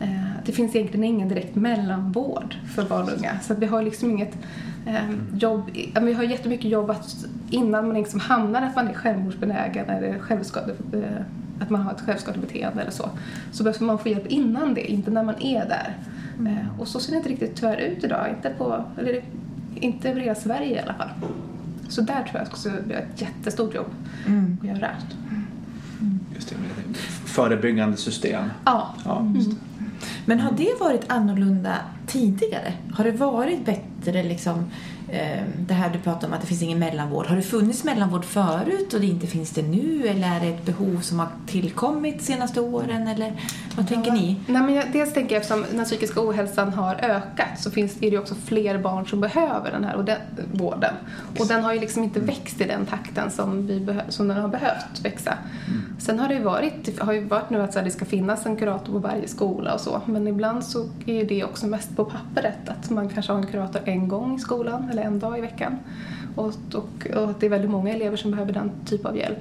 Eh, 0.00 0.30
det 0.46 0.52
finns 0.52 0.76
egentligen 0.76 1.04
ingen 1.04 1.28
direkt 1.28 1.54
mellanvård 1.54 2.56
för 2.74 2.82
barn 2.82 3.02
och 3.02 3.18
unga 3.18 3.40
så 3.42 3.54
vi 3.54 3.66
har 3.66 3.82
liksom 3.82 4.10
inget 4.10 4.38
eh, 4.86 5.10
jobb, 5.34 5.70
vi 6.02 6.12
har 6.12 6.22
jättemycket 6.22 6.70
jobb 6.70 6.90
att 6.90 7.26
innan 7.50 7.86
man 7.86 7.96
liksom 7.96 8.20
hamnar 8.20 8.62
att 8.62 8.76
man 8.76 8.88
är 8.88 8.94
självmordsbenägen 8.94 9.90
eller 9.90 10.18
självskade, 10.18 10.72
eh, 10.92 11.22
att 11.60 11.70
man 11.70 11.80
har 11.80 11.92
ett 11.92 12.00
självskadebeteende 12.00 12.82
eller 12.82 12.92
så, 12.92 13.10
så 13.52 13.64
behöver 13.64 13.86
man 13.86 13.98
få 13.98 14.08
hjälp 14.08 14.26
innan 14.26 14.74
det, 14.74 14.92
inte 14.92 15.10
när 15.10 15.22
man 15.22 15.42
är 15.42 15.68
där. 15.68 15.96
Mm. 16.46 16.80
Och 16.80 16.88
så 16.88 17.00
ser 17.00 17.12
det 17.12 17.16
inte 17.16 17.28
riktigt 17.28 17.56
tyvärr 17.56 17.76
ut 17.76 18.04
idag, 18.04 18.28
inte, 18.36 18.50
på, 18.50 18.84
eller, 18.98 19.22
inte 19.74 20.10
över 20.10 20.20
hela 20.20 20.34
Sverige 20.34 20.76
i 20.76 20.78
alla 20.78 20.94
fall. 20.94 21.08
Så 21.88 22.00
där 22.00 22.22
tror 22.22 22.40
jag 22.40 22.46
också 22.46 22.70
vi 22.86 22.94
har 22.94 23.00
ett 23.00 23.20
jättestort 23.20 23.74
jobb 23.74 23.90
mm. 24.26 24.58
att 24.60 24.66
göra. 24.66 24.90
Mm. 26.00 26.20
Just 26.34 26.48
det, 26.48 26.56
förebyggande 27.24 27.96
system. 27.96 28.44
Ja. 28.64 28.94
ja 29.04 29.32
just 29.34 29.50
det. 29.50 29.56
Men 30.24 30.40
har 30.40 30.52
det 30.52 30.80
varit 30.80 31.04
annorlunda 31.06 31.76
tidigare? 32.06 32.72
Har 32.92 33.04
det 33.04 33.12
varit 33.12 33.64
bättre 33.64 34.22
liksom 34.22 34.64
Eh, 34.64 34.91
det 35.58 35.74
här 35.74 35.90
du 35.90 35.98
pratar 35.98 36.28
om 36.28 36.34
att 36.34 36.40
det 36.40 36.46
finns 36.46 36.62
ingen 36.62 36.78
mellanvård. 36.78 37.26
Har 37.26 37.36
det 37.36 37.42
funnits 37.42 37.84
mellanvård 37.84 38.24
förut 38.24 38.94
och 38.94 39.00
det 39.00 39.06
inte 39.06 39.26
finns 39.26 39.50
det 39.50 39.62
nu 39.62 40.06
eller 40.06 40.36
är 40.36 40.40
det 40.40 40.46
ett 40.46 40.64
behov 40.64 41.00
som 41.00 41.18
har 41.18 41.28
tillkommit 41.46 42.18
de 42.18 42.24
senaste 42.24 42.60
åren 42.60 43.08
eller 43.08 43.32
vad 43.76 43.88
tänker 43.88 44.10
ja. 44.10 44.14
ni? 44.14 44.40
Nej, 44.46 44.62
men 44.62 44.74
jag, 44.74 44.92
dels 44.92 45.12
tänker 45.12 45.34
jag 45.34 45.40
eftersom 45.40 45.64
den 45.72 45.84
psykiska 45.84 46.20
ohälsan 46.20 46.72
har 46.72 46.94
ökat 46.94 47.60
så 47.60 47.70
finns 47.70 47.94
det 47.94 48.06
ju 48.06 48.18
också 48.18 48.34
fler 48.34 48.78
barn 48.78 49.06
som 49.06 49.20
behöver 49.20 49.70
den 49.70 49.84
här 49.84 49.94
och 49.94 50.04
den, 50.04 50.18
vården. 50.52 50.94
Och 51.38 51.46
den 51.46 51.64
har 51.64 51.72
ju 51.72 51.80
liksom 51.80 52.04
inte 52.04 52.20
växt 52.20 52.60
i 52.60 52.64
den 52.64 52.86
takten 52.86 53.30
som, 53.30 53.66
vi 53.66 54.00
som 54.08 54.28
den 54.28 54.36
har 54.36 54.48
behövt 54.48 55.00
växa. 55.04 55.38
Mm. 55.68 55.91
Sen 56.02 56.18
har 56.18 56.28
det 56.28 56.34
ju 56.34 56.42
varit, 56.42 56.98
har 56.98 57.12
ju 57.12 57.24
varit 57.24 57.50
nu 57.50 57.62
att 57.62 57.72
det 57.72 57.90
ska 57.90 58.04
finnas 58.04 58.46
en 58.46 58.56
kurator 58.56 58.92
på 58.92 58.98
varje 58.98 59.28
skola 59.28 59.74
och 59.74 59.80
så 59.80 60.00
men 60.06 60.28
ibland 60.28 60.64
så 60.64 60.88
är 61.06 61.14
ju 61.14 61.24
det 61.24 61.44
också 61.44 61.66
mest 61.66 61.96
på 61.96 62.04
pappret 62.04 62.68
att 62.68 62.90
man 62.90 63.08
kanske 63.08 63.32
har 63.32 63.38
en 63.38 63.46
kurator 63.46 63.80
en 63.84 64.08
gång 64.08 64.34
i 64.34 64.38
skolan 64.38 64.88
eller 64.90 65.02
en 65.02 65.18
dag 65.18 65.38
i 65.38 65.40
veckan. 65.40 65.78
Och, 66.36 66.52
och, 66.74 67.06
och 67.16 67.34
det 67.40 67.46
är 67.46 67.50
väldigt 67.50 67.70
många 67.70 67.94
elever 67.94 68.16
som 68.16 68.30
behöver 68.30 68.52
den 68.52 68.70
typ 68.86 69.06
av 69.06 69.16
hjälp. 69.16 69.38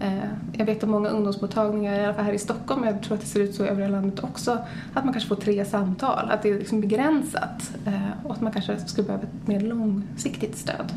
Eh, 0.00 0.28
jag 0.52 0.66
vet 0.66 0.82
att 0.82 0.88
många 0.88 1.08
ungdomsmottagningar, 1.08 2.00
i 2.00 2.04
alla 2.04 2.14
fall 2.14 2.24
här 2.24 2.32
i 2.32 2.38
Stockholm, 2.38 2.84
jag 2.84 3.02
tror 3.02 3.14
att 3.14 3.20
det 3.20 3.26
ser 3.26 3.40
ut 3.40 3.54
så 3.54 3.64
i 3.64 3.68
övriga 3.68 3.88
landet 3.88 4.24
också, 4.24 4.58
att 4.94 5.04
man 5.04 5.12
kanske 5.12 5.28
får 5.28 5.36
tre 5.36 5.64
samtal, 5.64 6.30
att 6.30 6.42
det 6.42 6.48
är 6.48 6.58
liksom 6.58 6.80
begränsat 6.80 7.70
eh, 7.86 8.24
och 8.24 8.32
att 8.32 8.40
man 8.40 8.52
kanske 8.52 8.78
skulle 8.78 9.06
behöva 9.06 9.24
ett 9.24 9.48
mer 9.48 9.60
långsiktigt 9.60 10.58
stöd 10.58 10.92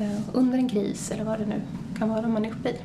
eh, 0.00 0.20
under 0.32 0.58
en 0.58 0.68
kris 0.68 1.10
eller 1.10 1.24
vad 1.24 1.38
det 1.38 1.46
nu 1.46 1.60
kan 1.98 2.08
vara 2.08 2.28
man 2.28 2.44
är 2.44 2.50
uppe 2.50 2.68
i. 2.68 2.76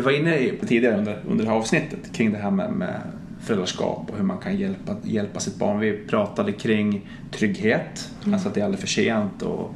Vi 0.00 0.04
var 0.04 0.12
inne 0.12 0.50
tidigare 0.66 0.98
under, 0.98 1.18
under 1.28 1.44
det 1.44 1.50
här 1.50 1.56
avsnittet 1.56 2.12
kring 2.12 2.32
det 2.32 2.38
här 2.38 2.50
med, 2.50 2.72
med 2.72 3.00
föräldraskap 3.40 4.10
och 4.10 4.16
hur 4.16 4.24
man 4.24 4.38
kan 4.38 4.56
hjälpa, 4.56 4.96
hjälpa 5.02 5.40
sitt 5.40 5.56
barn. 5.56 5.78
Vi 5.78 5.92
pratade 5.92 6.52
kring 6.52 7.08
trygghet, 7.30 8.10
mm. 8.22 8.34
alltså 8.34 8.48
att 8.48 8.54
det 8.54 8.60
är 8.60 8.64
aldrig 8.64 8.80
för 8.80 8.86
sent 8.86 9.42
och 9.42 9.74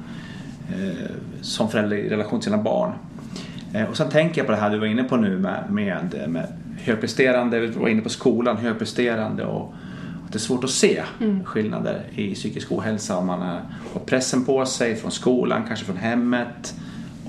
eh, 0.68 1.10
som 1.40 1.70
förälder 1.70 1.96
i 1.96 2.08
relation 2.08 2.40
till 2.40 2.44
sina 2.44 2.62
barn. 2.62 2.92
Eh, 3.74 3.84
och 3.84 3.96
sen 3.96 4.10
tänker 4.10 4.40
jag 4.40 4.46
på 4.46 4.52
det 4.52 4.58
här 4.58 4.70
du 4.70 4.78
var 4.78 4.86
inne 4.86 5.04
på 5.04 5.16
nu 5.16 5.38
med, 5.38 5.64
med, 5.70 6.24
med 6.28 6.46
högpresterande, 6.78 7.60
vi 7.60 7.66
var 7.66 7.88
inne 7.88 8.02
på 8.02 8.08
skolan, 8.08 8.56
högpresterande 8.56 9.44
och 9.44 9.74
att 10.26 10.32
det 10.32 10.36
är 10.36 10.40
svårt 10.40 10.64
att 10.64 10.70
se 10.70 11.02
mm. 11.20 11.44
skillnader 11.44 12.02
i 12.14 12.34
psykisk 12.34 12.72
ohälsa 12.72 13.16
om 13.16 13.26
man 13.26 13.40
har 13.92 14.00
pressen 14.06 14.44
på 14.44 14.66
sig 14.66 14.96
från 14.96 15.10
skolan, 15.10 15.62
kanske 15.68 15.86
från 15.86 15.96
hemmet 15.96 16.74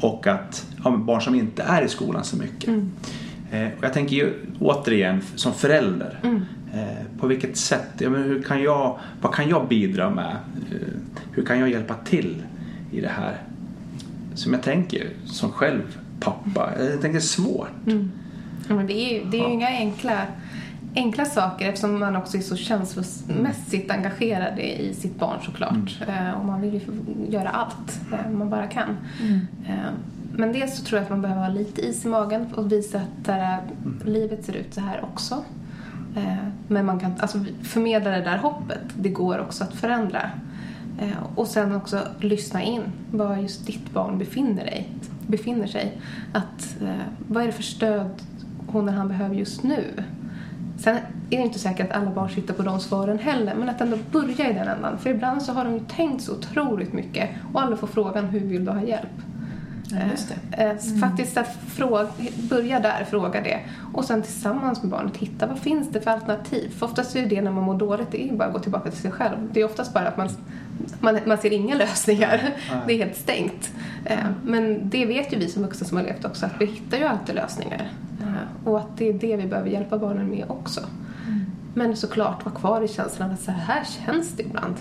och 0.02 0.28
att 0.28 0.68
ja, 0.84 0.92
barn 0.92 1.22
som 1.22 1.36
inte 1.36 1.64
är 1.64 1.82
i 1.82 1.90
skolan 1.90 2.24
så 2.24 2.38
mycket. 2.38 2.68
Mm. 2.68 2.92
Eh, 3.52 3.68
och 3.78 3.84
jag 3.84 3.94
tänker 3.94 4.16
ju 4.16 4.34
återigen 4.60 5.22
som 5.36 5.54
förälder, 5.54 6.20
mm. 6.24 6.46
eh, 6.74 7.20
på 7.20 7.28
vilket 7.28 7.58
sätt, 7.58 7.88
ja, 7.98 8.10
men 8.10 8.24
hur 8.24 8.42
kan 8.42 8.64
jag, 8.64 9.00
vad 9.22 9.34
kan 9.34 9.50
jag 9.50 9.68
bidra 9.68 10.10
med? 10.10 10.36
Eh, 10.72 10.88
hur 11.32 11.46
kan 11.46 11.60
jag 11.60 11.70
hjälpa 11.70 11.94
till 11.94 12.44
i 12.92 13.02
det 13.02 13.10
här? 13.10 13.38
Som 14.36 14.54
jag 14.54 14.64
tänker 14.64 15.10
som 15.26 15.52
själv 15.52 15.98
pappa, 16.20 16.72
jag 16.80 17.02
tänker 17.02 17.20
svårt. 17.20 17.88
Mm. 17.88 18.12
Ja, 18.68 18.76
men 18.76 18.88
det 18.88 18.94
är 18.94 19.14
ju 19.14 19.30
det 19.30 19.38
är 19.38 19.42
ja. 19.42 19.50
inga 19.50 19.68
enkla 19.68 20.22
enkla 20.96 21.26
saker 21.26 21.70
eftersom 21.70 22.00
man 22.00 22.16
också 22.16 22.38
är 22.38 22.42
så 22.42 22.56
känslomässigt 22.56 23.92
engagerad 23.92 24.60
i 24.60 24.94
sitt 24.94 25.20
barn 25.20 25.40
såklart. 25.46 26.02
Mm. 26.08 26.28
Eh, 26.28 26.34
och 26.34 26.46
man 26.46 26.62
vill 26.62 26.74
ju 26.74 26.82
göra 27.32 27.50
allt 27.50 28.00
eh, 28.14 28.32
man 28.32 28.50
bara 28.50 28.68
kan. 28.68 28.98
Mm. 29.22 29.40
Eh, 29.68 29.92
men 30.34 30.54
dels 30.54 30.78
så 30.78 30.84
tror 30.86 30.98
jag 30.98 31.04
att 31.04 31.10
man 31.10 31.22
behöver 31.22 31.42
ha 31.42 31.50
lite 31.50 31.82
is 31.82 32.06
i 32.06 32.08
magen 32.08 32.54
och 32.56 32.72
visa 32.72 32.98
att 32.98 33.26
där, 33.26 33.60
mm. 33.84 34.02
livet 34.06 34.46
ser 34.46 34.54
ut 34.54 34.74
så 34.74 34.82
här 34.82 35.04
också. 35.04 35.44
Men 36.68 36.86
man 36.86 37.00
kan 37.00 37.14
alltså, 37.20 37.46
förmedla 37.64 38.12
det 38.12 38.22
där 38.22 38.38
hoppet. 38.38 38.82
Det 38.96 39.10
går 39.10 39.40
också 39.40 39.64
att 39.64 39.74
förändra. 39.74 40.30
Och 41.36 41.48
sen 41.48 41.76
också 41.76 42.08
lyssna 42.20 42.64
in 42.64 42.82
var 43.12 43.38
just 43.38 43.66
ditt 43.66 43.94
barn 43.94 44.18
befinner, 44.18 44.66
dig, 44.66 44.90
befinner 45.28 45.68
sig. 45.68 46.02
Att, 46.34 46.78
vad 47.28 47.44
är 47.44 47.48
det 47.48 47.54
för 47.54 47.64
stöd 47.64 48.22
hon 48.68 48.88
eller 48.88 48.98
han 48.98 49.08
behöver 49.08 49.36
just 49.36 49.64
nu? 49.64 50.04
Sen 50.78 50.96
är 51.30 51.38
det 51.38 51.44
inte 51.44 51.60
säkert 51.60 51.92
att 51.92 51.98
alla 51.98 52.12
barn 52.12 52.30
sitter 52.30 52.54
på 52.54 52.64
de 52.64 52.80
svaren 52.80 53.20
heller, 53.20 53.56
men 53.56 53.70
att 53.70 53.82
ändå 53.82 53.98
börja 54.12 54.50
i 54.50 54.54
den 54.54 54.68
ändan. 54.68 54.98
För 54.98 55.10
ibland 55.10 55.42
så 55.42 55.54
har 55.54 55.66
de 55.66 55.74
ju 55.74 55.80
tänkt 55.80 56.24
så 56.24 56.34
otroligt 56.34 56.94
mycket 56.94 57.30
och 57.54 57.62
aldrig 57.62 57.80
får 57.80 57.88
frågan 57.88 58.26
hur 58.26 58.40
vill 58.40 58.66
du 58.66 58.72
ha 58.72 58.82
hjälp? 58.82 59.10
Ja, 59.90 59.98
eh, 59.98 60.66
eh, 60.66 60.88
mm. 60.88 61.00
Faktiskt 61.00 61.38
att 61.38 61.58
fråga, 61.68 62.08
börja 62.50 62.80
där, 62.80 63.06
fråga 63.10 63.42
det. 63.42 63.60
Och 63.94 64.06
sen 64.06 64.22
tillsammans 64.22 64.84
med 64.84 64.92
barnet 64.92 65.18
hitta 65.18 65.48
vad 65.48 65.60
finns 65.60 65.90
det 65.90 66.02
för 66.02 66.12
alternativ. 66.12 66.70
För 66.70 66.86
oftast 66.86 67.16
är 67.16 67.22
det 67.22 67.28
det 67.28 67.42
när 67.42 67.52
man 67.52 67.64
mår 67.64 67.78
dåligt, 67.78 68.12
det 68.12 68.30
är 68.30 68.34
bara 68.34 68.48
att 68.48 68.54
gå 68.54 68.60
tillbaka 68.60 68.92
till 68.92 69.00
sig 69.00 69.12
själv. 69.12 69.38
Det 69.52 69.62
är 69.62 69.66
oftast 69.66 69.94
bara 69.94 70.08
att 70.08 70.18
man, 70.18 70.30
man, 71.00 71.20
man 71.26 71.38
ser 71.38 71.54
inga 71.54 71.76
lösningar. 71.76 72.54
Mm. 72.72 72.88
Det 72.88 72.94
är 72.94 72.98
helt 72.98 73.18
stängt. 73.18 73.72
Mm. 74.06 74.34
Men 74.44 74.90
det 74.90 75.06
vet 75.06 75.34
ju 75.34 75.38
vi 75.38 75.48
som 75.48 75.64
vuxna 75.64 75.88
som 75.88 75.98
har 75.98 76.04
levt 76.04 76.26
också, 76.26 76.46
att 76.46 76.54
vi 76.60 76.66
hittar 76.66 76.98
ju 76.98 77.04
alltid 77.04 77.36
lösningar. 77.36 77.92
Och 78.66 78.80
att 78.80 78.98
det 78.98 79.10
är 79.10 79.14
det 79.14 79.36
vi 79.36 79.48
behöver 79.48 79.70
hjälpa 79.70 79.98
barnen 79.98 80.30
med 80.30 80.46
också. 80.48 80.80
Mm. 81.28 81.46
Men 81.74 81.96
såklart, 81.96 82.46
vara 82.46 82.56
kvar 82.56 82.82
i 82.82 82.88
känslan 82.88 83.32
att 83.32 83.42
så 83.42 83.52
här 83.52 83.84
känns 83.84 84.32
det 84.32 84.44
ibland. 84.44 84.76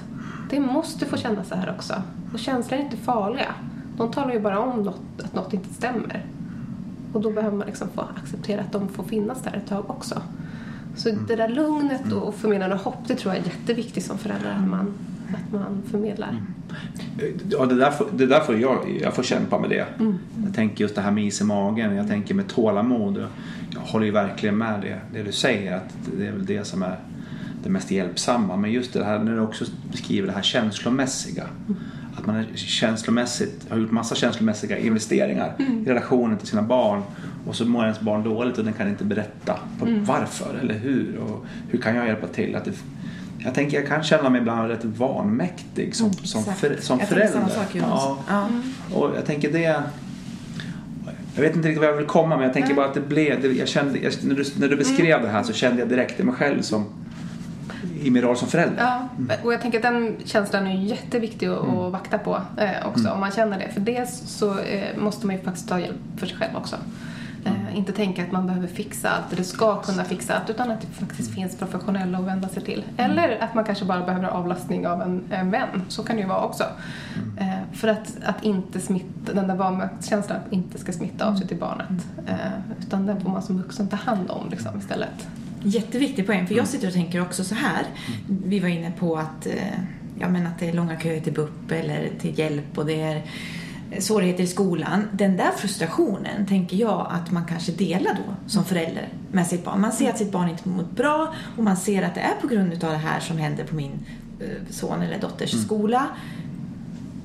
Det 0.50 0.60
måste 0.60 1.06
få 1.06 1.16
kännas 1.16 1.48
så 1.48 1.54
här 1.54 1.74
också. 1.76 1.94
Och 2.32 2.38
känslor 2.38 2.80
är 2.80 2.84
inte 2.84 2.96
farliga. 2.96 3.54
De 3.96 4.10
talar 4.12 4.32
ju 4.32 4.40
bara 4.40 4.58
om 4.58 4.82
något, 4.82 5.22
att 5.24 5.34
något 5.34 5.52
inte 5.52 5.74
stämmer. 5.74 6.26
Och 7.12 7.20
då 7.20 7.30
behöver 7.30 7.56
man 7.56 7.66
liksom 7.66 7.88
få 7.94 8.00
acceptera 8.00 8.60
att 8.60 8.72
de 8.72 8.88
får 8.88 9.04
finnas 9.04 9.42
där 9.42 9.56
ett 9.56 9.68
tag 9.68 9.90
också. 9.90 10.22
Så 10.96 11.08
mm. 11.08 11.26
det 11.26 11.36
där 11.36 11.48
lugnet 11.48 12.12
och 12.12 12.34
förmedlande 12.34 12.76
hopp, 12.76 12.98
det 13.06 13.14
tror 13.14 13.34
jag 13.34 13.42
är 13.42 13.46
jätteviktigt 13.46 14.04
som 14.06 14.18
förälder 14.18 14.50
att 14.50 14.68
man, 14.68 14.94
att 15.34 15.52
man 15.52 15.82
förmedlar. 15.90 16.28
Mm. 16.28 16.42
Ja, 17.50 17.66
det 17.66 17.74
där, 17.74 17.90
får, 17.90 18.06
det 18.12 18.26
där 18.26 18.40
får 18.40 18.58
jag, 18.58 18.98
jag 19.02 19.14
får 19.14 19.22
kämpa 19.22 19.58
med 19.58 19.70
det. 19.70 19.86
Mm. 19.98 20.18
Jag 20.44 20.54
tänker 20.54 20.84
just 20.84 20.94
det 20.94 21.00
här 21.00 21.10
med 21.10 21.24
is 21.24 21.40
i 21.40 21.44
magen, 21.44 21.96
jag 21.96 22.08
tänker 22.08 22.34
med 22.34 22.48
tålamod. 22.48 23.26
Jag 23.74 23.80
håller 23.80 24.06
ju 24.06 24.12
verkligen 24.12 24.58
med 24.58 24.80
det, 24.80 25.00
det 25.12 25.22
du 25.22 25.32
säger, 25.32 25.76
att 25.76 25.96
det 26.18 26.26
är 26.26 26.32
väl 26.32 26.46
det 26.46 26.64
som 26.64 26.82
är 26.82 26.98
det 27.64 27.70
mest 27.70 27.90
hjälpsamma. 27.90 28.56
Men 28.56 28.72
just 28.72 28.92
det 28.92 29.04
här 29.04 29.18
när 29.18 29.32
du 29.32 29.40
också 29.40 29.64
beskriver 29.90 30.26
det 30.26 30.34
här 30.34 30.42
känslomässiga. 30.42 31.44
Mm. 31.68 31.80
Att 32.16 32.26
man 32.26 32.44
känslomässigt, 32.54 33.70
har 33.70 33.78
gjort 33.78 33.90
massa 33.90 34.14
känslomässiga 34.14 34.78
investeringar 34.78 35.52
mm. 35.58 35.82
i 35.82 35.90
relationen 35.90 36.38
till 36.38 36.48
sina 36.48 36.62
barn 36.62 37.02
och 37.46 37.56
så 37.56 37.64
mår 37.64 37.82
ens 37.82 38.00
barn 38.00 38.24
dåligt 38.24 38.58
och 38.58 38.64
den 38.64 38.72
kan 38.72 38.88
inte 38.88 39.04
berätta 39.04 39.58
mm. 39.82 40.04
varför 40.04 40.58
eller 40.62 40.74
hur 40.74 41.18
och 41.18 41.46
hur 41.68 41.78
kan 41.78 41.96
jag 41.96 42.06
hjälpa 42.06 42.26
till. 42.26 42.56
Att 42.56 42.64
det, 42.64 42.72
jag 43.44 43.54
tänker 43.54 43.76
jag 43.76 43.88
kan 43.88 44.02
känna 44.02 44.30
mig 44.30 44.40
ibland 44.40 44.70
rätt 44.70 44.84
vanmäktig 44.84 45.96
som, 45.96 46.06
mm, 46.06 46.24
som, 46.24 46.44
för, 46.44 46.76
som 46.80 46.98
jag 46.98 47.08
förälder. 47.08 47.32
Samma 47.32 47.48
sak, 47.48 47.68
ja. 47.72 48.18
ja. 48.28 48.48
Och 48.96 49.16
jag 49.16 49.26
tänker 49.26 49.52
det 49.52 49.82
jag 51.34 51.42
vet 51.42 51.56
inte 51.56 51.68
riktigt 51.68 51.80
vad 51.80 51.88
jag 51.88 51.96
vill 51.96 52.06
komma 52.06 52.36
men 52.36 52.44
jag 52.44 52.52
tänker 52.52 52.74
bara 52.74 52.86
att 52.86 52.94
det 52.94 53.00
blev, 53.00 53.42
det, 53.42 53.48
jag 53.48 53.68
kände, 53.68 53.98
jag, 53.98 54.12
när, 54.22 54.34
du, 54.34 54.44
när 54.58 54.68
du 54.68 54.76
beskrev 54.76 55.06
mm. 55.06 55.22
det 55.22 55.28
här 55.28 55.42
så 55.42 55.52
kände 55.52 55.78
jag 55.78 55.88
direkt 55.88 56.20
i 56.20 56.22
mig 56.22 56.34
själv 56.34 56.62
som 56.62 56.86
i 58.02 58.10
min 58.10 58.22
roll 58.22 58.36
som 58.36 58.48
förälder. 58.48 58.82
Ja, 58.82 59.08
och 59.42 59.52
jag 59.52 59.60
tänker 59.60 59.78
att 59.78 59.82
den 59.82 60.16
känslan 60.24 60.66
är 60.66 60.84
jätteviktig 60.84 61.46
att, 61.46 61.64
mm. 61.64 61.90
vakta 61.90 62.18
på 62.18 62.40
eh, 62.58 62.88
också 62.88 63.00
mm. 63.00 63.12
om 63.12 63.20
man 63.20 63.30
känner 63.30 63.58
det. 63.58 63.68
För 63.72 63.80
dels 63.80 64.22
så 64.26 64.58
eh, 64.58 64.96
måste 64.98 65.26
man 65.26 65.36
ju 65.36 65.42
faktiskt 65.42 65.68
ta 65.68 65.80
hjälp 65.80 65.96
för 66.16 66.26
sig 66.26 66.36
själv 66.36 66.56
också. 66.56 66.76
Inte 67.74 67.92
tänka 67.92 68.22
att 68.22 68.32
man 68.32 68.46
behöver 68.46 68.66
fixa 68.66 69.10
allt 69.10 69.32
eller 69.32 69.42
ska 69.42 69.82
kunna 69.82 70.04
fixa 70.04 70.34
allt 70.34 70.50
utan 70.50 70.70
att 70.70 70.80
det 70.80 70.86
faktiskt 70.86 71.28
mm. 71.28 71.34
finns 71.34 71.58
professionella 71.58 72.18
att 72.18 72.24
vända 72.24 72.48
sig 72.48 72.62
till. 72.62 72.84
Mm. 72.96 73.10
Eller 73.10 73.38
att 73.38 73.54
man 73.54 73.64
kanske 73.64 73.84
bara 73.84 74.06
behöver 74.06 74.28
avlastning 74.28 74.86
av 74.86 75.02
en, 75.02 75.24
en 75.30 75.50
vän. 75.50 75.82
Så 75.88 76.02
kan 76.02 76.16
det 76.16 76.22
ju 76.22 76.28
vara 76.28 76.44
också. 76.44 76.64
Mm. 77.16 77.48
Eh, 77.48 77.58
för 77.72 77.88
att, 77.88 78.16
att 78.24 78.44
inte 78.44 78.80
smitta, 78.80 79.32
den 79.32 79.48
där 79.48 79.54
vanmaktskänslan 79.54 80.40
inte 80.50 80.78
ska 80.78 80.92
smitta 80.92 81.28
av 81.28 81.36
sig 81.36 81.48
till 81.48 81.56
barnet. 81.56 82.06
Eh, 82.26 82.36
utan 82.80 83.06
den 83.06 83.20
får 83.20 83.30
man 83.30 83.42
som 83.42 83.62
vuxen 83.62 83.88
ta 83.88 83.96
hand 83.96 84.30
om 84.30 84.50
liksom, 84.50 84.78
istället. 84.78 85.28
Jätteviktig 85.62 86.26
poäng, 86.26 86.46
för 86.46 86.54
jag 86.54 86.68
sitter 86.68 86.86
och 86.86 86.94
tänker 86.94 87.22
också 87.22 87.44
så 87.44 87.54
här. 87.54 87.82
Vi 88.26 88.60
var 88.60 88.68
inne 88.68 88.92
på 88.98 89.16
att, 89.16 89.46
eh, 89.46 89.78
ja, 90.20 90.28
men 90.28 90.46
att 90.46 90.58
det 90.58 90.68
är 90.68 90.72
långa 90.72 91.00
köer 91.00 91.20
till 91.20 91.32
BUP 91.32 91.72
eller 91.72 92.10
till 92.20 92.38
hjälp 92.38 92.78
och 92.78 92.86
det 92.86 93.02
är 93.02 93.22
svårigheter 93.98 94.44
i 94.44 94.46
skolan. 94.46 95.08
Den 95.12 95.36
där 95.36 95.50
frustrationen 95.50 96.46
tänker 96.46 96.76
jag 96.76 97.06
att 97.10 97.30
man 97.30 97.44
kanske 97.46 97.72
delar 97.72 98.14
då 98.14 98.34
som 98.46 98.64
förälder 98.64 99.08
med 99.32 99.46
sitt 99.46 99.64
barn. 99.64 99.80
Man 99.80 99.92
ser 99.92 100.10
att 100.10 100.18
sitt 100.18 100.32
barn 100.32 100.48
inte 100.48 100.68
mår 100.68 100.84
bra 100.84 101.34
och 101.56 101.64
man 101.64 101.76
ser 101.76 102.02
att 102.02 102.14
det 102.14 102.20
är 102.20 102.34
på 102.40 102.46
grund 102.46 102.84
av 102.84 102.90
det 102.90 102.96
här 102.96 103.20
som 103.20 103.38
händer 103.38 103.64
på 103.64 103.74
min 103.74 104.06
eh, 104.40 104.46
son 104.70 105.02
eller 105.02 105.20
dotters 105.20 105.52
mm. 105.52 105.64
skola 105.64 106.06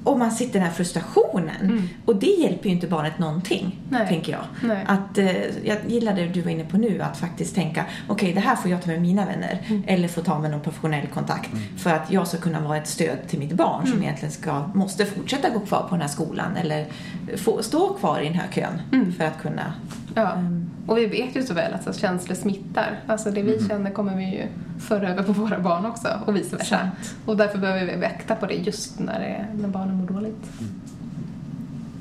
och 0.10 0.20
man 0.20 0.32
sitter 0.32 0.56
i 0.56 0.60
den 0.60 0.68
här 0.68 0.74
frustrationen. 0.74 1.62
Mm. 1.62 1.90
Och 2.06 2.16
det 2.16 2.36
hjälper 2.40 2.66
ju 2.66 2.76
inte 2.76 2.88
barnet 2.88 3.20
någonting, 3.20 3.80
Nej. 3.90 4.08
tänker 4.08 4.32
jag. 4.32 4.42
Nej. 4.64 4.86
Att, 4.88 5.18
eh, 5.18 5.66
jag 5.66 5.78
gillar 5.88 6.14
det 6.14 6.26
du 6.26 6.42
var 6.42 6.52
inne 6.52 6.64
på 6.64 6.78
nu, 6.78 7.02
att 7.02 7.18
faktiskt 7.18 7.56
tänka 7.56 7.86
okej, 8.08 8.14
okay, 8.14 8.34
det 8.34 8.40
här 8.40 8.56
får 8.56 8.72
jag 8.72 8.82
ta 8.82 8.88
med 8.88 9.02
mina 9.02 9.26
vänner. 9.26 9.62
Mm. 9.68 9.84
Eller 9.88 10.08
få 10.08 10.22
ta 10.22 10.40
med 10.40 10.52
någon 10.52 10.62
professionell 10.62 11.08
kontakt. 11.08 11.54
Mm. 11.54 11.78
För 11.78 11.90
att 11.90 12.12
jag 12.12 12.28
ska 12.28 12.38
kunna 12.38 12.60
vara 12.60 12.78
ett 12.78 12.88
stöd 12.88 13.18
till 13.28 13.40
mitt 13.40 13.54
barn 13.54 13.82
som 13.82 13.92
mm. 13.92 14.04
egentligen 14.04 14.32
ska, 14.32 14.68
måste 14.74 15.06
fortsätta 15.06 15.50
gå 15.50 15.60
kvar 15.60 15.82
på 15.82 15.90
den 15.92 16.02
här 16.02 16.08
skolan. 16.08 16.58
Eller 16.58 16.86
få, 17.38 17.64
stå 17.64 17.94
kvar 17.94 18.20
i 18.20 18.24
den 18.24 18.34
här 18.34 18.48
kön 18.52 18.82
mm. 18.92 19.14
för 19.14 19.26
att 19.26 19.42
kunna 19.42 19.74
Ja. 20.16 20.34
Um, 20.34 20.69
och 20.90 20.98
vi 20.98 21.06
vet 21.06 21.36
ju 21.36 21.44
så 21.44 21.54
väl 21.54 21.74
att 21.74 21.88
alltså, 21.88 22.02
känslor 22.02 22.36
smittar. 22.36 23.00
Alltså 23.08 23.32
det 23.32 23.42
vi 23.42 23.56
mm. 23.56 23.70
känner 23.70 23.92
kommer 23.92 24.16
vi 24.16 24.24
ju 24.24 24.48
föra 24.80 25.10
över 25.10 25.24
på 25.24 25.32
våra 25.32 25.60
barn 25.60 25.86
också 25.86 26.08
och 26.26 26.36
vice 26.36 26.56
versa. 26.56 26.78
Sant. 26.78 27.16
Och 27.26 27.38
därför 27.38 27.58
behöver 27.58 27.86
vi 27.86 27.96
väkta 27.96 28.36
på 28.36 28.46
det 28.46 28.54
just 28.54 29.00
när, 29.00 29.20
det, 29.20 29.62
när 29.62 29.70
barnen 29.70 29.96
mår 29.96 30.08
dåligt. 30.08 30.60
Mm. 30.60 30.72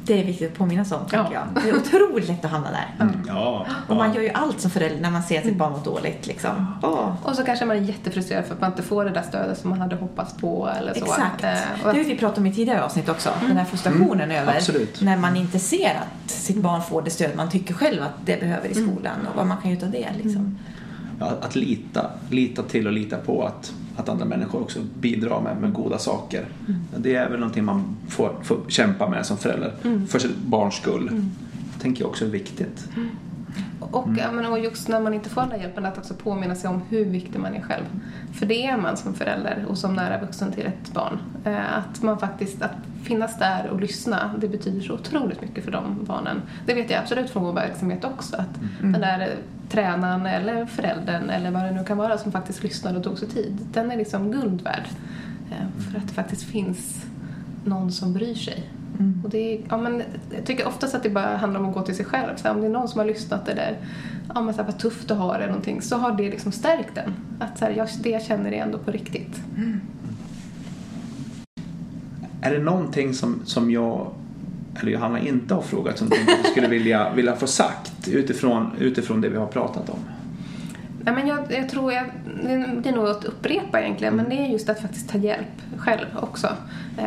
Det 0.09 0.21
är 0.21 0.25
viktigt 0.25 0.53
att 0.53 0.59
påminnas 0.59 0.93
om, 0.93 1.05
tycker 1.05 1.17
ja. 1.17 1.31
jag. 1.55 1.65
Det 1.65 1.71
är 1.71 1.77
otroligt 1.77 2.29
lätt 2.29 2.45
att 2.45 2.51
hamna 2.51 2.71
där. 2.71 2.95
Mm. 3.01 3.21
Ja, 3.27 3.67
och 3.89 3.97
man 3.97 4.15
gör 4.15 4.23
ju 4.23 4.31
allt 4.31 4.61
som 4.61 4.71
förälder 4.71 5.01
när 5.01 5.11
man 5.11 5.23
ser 5.23 5.39
att 5.39 5.45
sitt 5.45 5.57
barn 5.57 5.73
mår 5.73 5.85
dåligt. 5.85 6.27
Liksom. 6.27 6.79
Oh. 6.83 7.13
Och 7.23 7.37
så 7.37 7.45
kanske 7.45 7.65
man 7.65 7.77
är 7.77 7.81
jättefrustrerad 7.81 8.45
för 8.45 8.55
att 8.55 8.61
man 8.61 8.71
inte 8.71 8.83
får 8.83 9.05
det 9.05 9.11
där 9.11 9.23
stödet 9.23 9.59
som 9.59 9.71
man 9.71 9.81
hade 9.81 9.97
hoppats 9.97 10.37
på. 10.37 10.71
Eller 10.79 10.95
så. 10.95 11.05
Exakt. 11.05 11.45
Eh, 11.45 11.51
det 11.83 11.89
har 11.89 11.95
vi 11.95 12.17
pratat 12.17 12.39
om 12.39 12.47
i 12.47 12.55
tidigare 12.55 12.85
avsnitt 12.85 13.09
också. 13.09 13.29
Mm. 13.29 13.49
Den 13.49 13.57
här 13.57 13.65
frustrationen 13.65 14.31
mm. 14.31 14.43
över 14.43 14.57
Absolut. 14.57 15.01
när 15.01 15.17
man 15.17 15.37
inte 15.37 15.59
ser 15.59 15.91
att 15.91 16.31
sitt 16.31 16.57
barn 16.57 16.83
får 16.83 17.03
det 17.03 17.11
stöd 17.11 17.37
man 17.37 17.51
tycker 17.51 17.75
själv 17.75 18.03
att 18.03 18.27
det 18.27 18.41
behöver 18.41 18.69
i 18.69 18.73
mm. 18.73 18.91
skolan 18.91 19.27
och 19.31 19.37
vad 19.37 19.47
man 19.47 19.57
kan 19.57 19.71
göra 19.71 19.87
av 19.87 19.93
det. 19.93 20.09
Liksom. 20.23 20.59
Ja, 21.21 21.33
att 21.41 21.57
lita, 21.57 22.11
lita 22.31 22.63
till 22.63 22.87
och 22.87 22.93
lita 22.93 23.17
på 23.17 23.45
att 23.47 23.73
att 23.99 24.09
andra 24.09 24.25
människor 24.25 24.61
också 24.61 24.79
bidrar 25.01 25.41
med, 25.41 25.57
med 25.57 25.73
goda 25.73 25.99
saker. 25.99 26.47
Mm. 26.69 26.81
Det 26.97 27.15
är 27.15 27.31
väl 27.31 27.41
någonting 27.41 27.65
man 27.65 27.97
får, 28.09 28.33
får 28.43 28.59
kämpa 28.69 29.09
med 29.09 29.27
som 29.27 29.37
förälder 29.37 29.75
mm. 29.85 30.07
för 30.07 30.19
sitt 30.19 30.37
barns 30.37 30.75
skull. 30.75 31.09
Mm. 31.09 31.31
Det 31.75 31.83
tänker 31.83 32.03
jag 32.03 32.11
också 32.11 32.25
är 32.25 32.29
viktigt. 32.29 32.89
Mm. 32.97 33.09
Och, 33.81 34.09
mm. 34.09 34.37
men, 34.37 34.47
och 34.47 34.59
just 34.59 34.89
när 34.89 35.01
man 35.01 35.15
inte 35.15 35.29
får 35.29 35.41
den 35.41 35.51
där 35.51 35.59
hjälpen 35.59 35.87
att 35.87 35.99
också 35.99 36.15
påminna 36.15 36.55
sig 36.55 36.71
om 36.71 36.83
hur 36.89 37.05
viktig 37.05 37.39
man 37.39 37.55
är 37.55 37.61
själv. 37.61 37.85
För 38.33 38.47
det 38.47 38.67
är 38.67 38.77
man 38.77 38.97
som 38.97 39.15
förälder 39.15 39.67
och 39.69 39.79
som 39.79 39.95
nära 39.95 40.21
vuxen 40.21 40.53
till 40.53 40.67
ett 40.67 40.95
barn. 40.95 41.19
Eh, 41.45 41.79
att 41.79 42.03
man 42.03 42.19
faktiskt, 42.19 42.63
att 42.63 42.77
finnas 43.03 43.39
där 43.39 43.69
och 43.71 43.81
lyssna, 43.81 44.35
det 44.41 44.49
betyder 44.49 44.81
så 44.81 44.95
otroligt 44.95 45.41
mycket 45.41 45.65
för 45.65 45.71
de 45.71 46.05
barnen. 46.05 46.43
Det 46.67 46.75
vet 46.75 46.91
jag 46.91 47.03
absolut 47.03 47.31
från 47.31 47.45
vår 47.45 47.53
verksamhet 47.53 48.05
också. 48.05 48.37
Att 48.37 48.81
mm. 48.81 48.93
den 48.93 49.01
där 49.01 49.37
tränaren 49.69 50.27
eller 50.27 50.67
föräldern 50.67 51.31
eller 51.31 51.51
vad 51.51 51.63
det 51.63 51.71
nu 51.71 51.85
kan 51.85 51.99
vara 51.99 52.19
som 52.19 52.33
faktiskt 52.33 52.63
lyssnade 52.63 52.99
och 52.99 53.05
tog 53.05 53.19
sig 53.19 53.29
tid, 53.29 53.59
den 53.73 53.91
är 53.91 53.97
liksom 53.97 54.33
guld 54.33 54.63
värd. 54.63 54.85
Eh, 55.51 55.83
för 55.83 55.99
att 55.99 56.09
det 56.09 56.15
faktiskt 56.15 56.43
finns 56.43 57.07
någon 57.65 57.93
som 57.93 58.13
bryr 58.13 58.35
sig. 58.35 58.71
Mm. 58.99 59.21
Och 59.25 59.31
det 59.31 59.39
är, 59.39 59.61
ja, 59.69 59.77
men, 59.77 60.03
jag 60.35 60.45
tycker 60.45 60.69
oftast 60.69 60.95
att 60.95 61.03
det 61.03 61.11
bara 61.11 61.37
handlar 61.37 61.61
om 61.61 61.69
att 61.69 61.75
gå 61.75 61.83
till 61.83 61.97
sig 61.97 62.05
själv. 62.05 62.37
Så 62.37 62.51
om 62.51 62.61
det 62.61 62.67
är 62.67 62.71
någon 62.71 62.89
som 62.89 62.99
har 62.99 63.07
lyssnat 63.07 63.49
eller 63.49 63.79
ja, 64.35 64.41
men, 64.41 64.55
så 64.55 64.61
här, 64.61 64.67
vad 64.67 64.79
tufft 64.79 65.09
du 65.09 65.15
har 65.15 65.35
eller 65.35 65.47
någonting 65.47 65.83
så 65.83 65.97
har 65.97 66.13
det 66.13 66.31
liksom 66.31 66.53
stärkt 66.53 66.95
den. 66.95 67.15
Att 67.39 67.59
så 67.59 67.65
här, 67.65 67.73
jag, 67.73 67.89
det 68.03 68.11
jag 68.11 68.23
känner 68.23 68.53
är 68.53 68.63
ändå 68.63 68.79
på 68.79 68.91
riktigt. 68.91 69.41
Mm. 69.57 69.81
Är 72.41 72.51
det 72.51 72.59
någonting 72.59 73.15
som, 73.15 73.41
som 73.45 73.71
jag 73.71 74.11
eller 74.81 74.93
Johanna 74.93 75.21
inte 75.21 75.55
har 75.55 75.63
frågat 75.63 75.99
som 75.99 76.09
du 76.09 76.17
skulle 76.51 76.69
vilja, 76.69 77.13
vilja 77.13 77.37
få 77.37 77.47
sagt 77.47 78.09
utifrån, 78.09 78.71
utifrån 78.79 79.21
det 79.21 79.29
vi 79.29 79.37
har 79.37 79.47
pratat 79.47 79.91
om? 79.91 79.99
Ja, 81.05 81.13
men 81.13 81.27
jag, 81.27 81.39
jag 81.51 81.69
tror 81.69 81.93
jag, 81.93 82.05
det 82.83 82.89
är 82.89 82.93
nog 82.93 83.09
att 83.09 83.25
upprepa 83.25 83.81
egentligen, 83.81 84.17
men 84.17 84.29
det 84.29 84.35
är 84.35 84.47
just 84.47 84.69
att 84.69 84.81
faktiskt 84.81 85.11
ta 85.11 85.19
hjälp 85.19 85.63
själv 85.77 86.07
också. 86.21 86.47
Eh, 86.99 87.05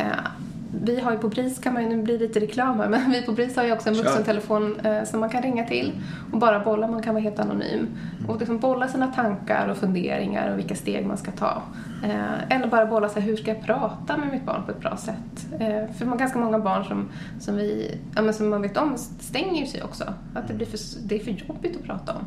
vi 0.80 1.00
har 1.00 1.12
ju 1.12 1.18
på 1.18 1.28
BRIS, 1.28 1.58
kan 1.58 1.74
man 1.74 1.82
ju, 1.82 1.88
nu 1.88 2.02
blir 2.02 2.18
det 2.18 2.26
lite 2.26 2.40
reklam 2.40 2.80
här, 2.80 2.88
men 2.88 3.10
vi 3.12 3.22
på 3.22 3.32
BRIS 3.32 3.56
har 3.56 3.64
ju 3.64 3.72
också 3.72 3.88
en 3.88 3.94
vuxentelefon 3.94 4.80
eh, 4.80 5.04
som 5.04 5.20
man 5.20 5.30
kan 5.30 5.42
ringa 5.42 5.64
till 5.64 5.92
och 6.32 6.38
bara 6.38 6.60
bolla, 6.60 6.88
man 6.88 7.02
kan 7.02 7.14
vara 7.14 7.22
helt 7.22 7.38
anonym. 7.38 7.88
Mm. 8.18 8.30
Och 8.30 8.38
liksom 8.38 8.58
bolla 8.58 8.88
sina 8.88 9.06
tankar 9.06 9.68
och 9.68 9.76
funderingar 9.76 10.52
och 10.52 10.58
vilka 10.58 10.74
steg 10.74 11.06
man 11.06 11.16
ska 11.16 11.30
ta. 11.30 11.62
Eh, 12.04 12.56
eller 12.56 12.66
bara 12.66 12.86
bolla 12.86 13.08
sig, 13.08 13.22
hur 13.22 13.36
ska 13.36 13.54
jag 13.54 13.62
prata 13.62 14.16
med 14.16 14.28
mitt 14.28 14.44
barn 14.44 14.62
på 14.66 14.70
ett 14.70 14.80
bra 14.80 14.96
sätt? 14.96 15.46
Eh, 15.58 15.94
för 15.94 16.16
ganska 16.16 16.38
många 16.38 16.58
barn 16.58 16.84
som, 16.84 17.08
som, 17.40 17.56
vi, 17.56 17.98
ja, 18.14 18.22
men 18.22 18.34
som 18.34 18.50
man 18.50 18.62
vet 18.62 18.76
om 18.76 18.96
stänger 19.20 19.66
sig 19.66 19.82
också. 19.82 20.04
Att 20.34 20.48
det, 20.48 20.54
blir 20.54 20.66
för, 20.66 20.78
det 21.02 21.14
är 21.14 21.18
för 21.18 21.30
jobbigt 21.30 21.76
att 21.76 21.82
prata 21.82 22.12
om. 22.12 22.24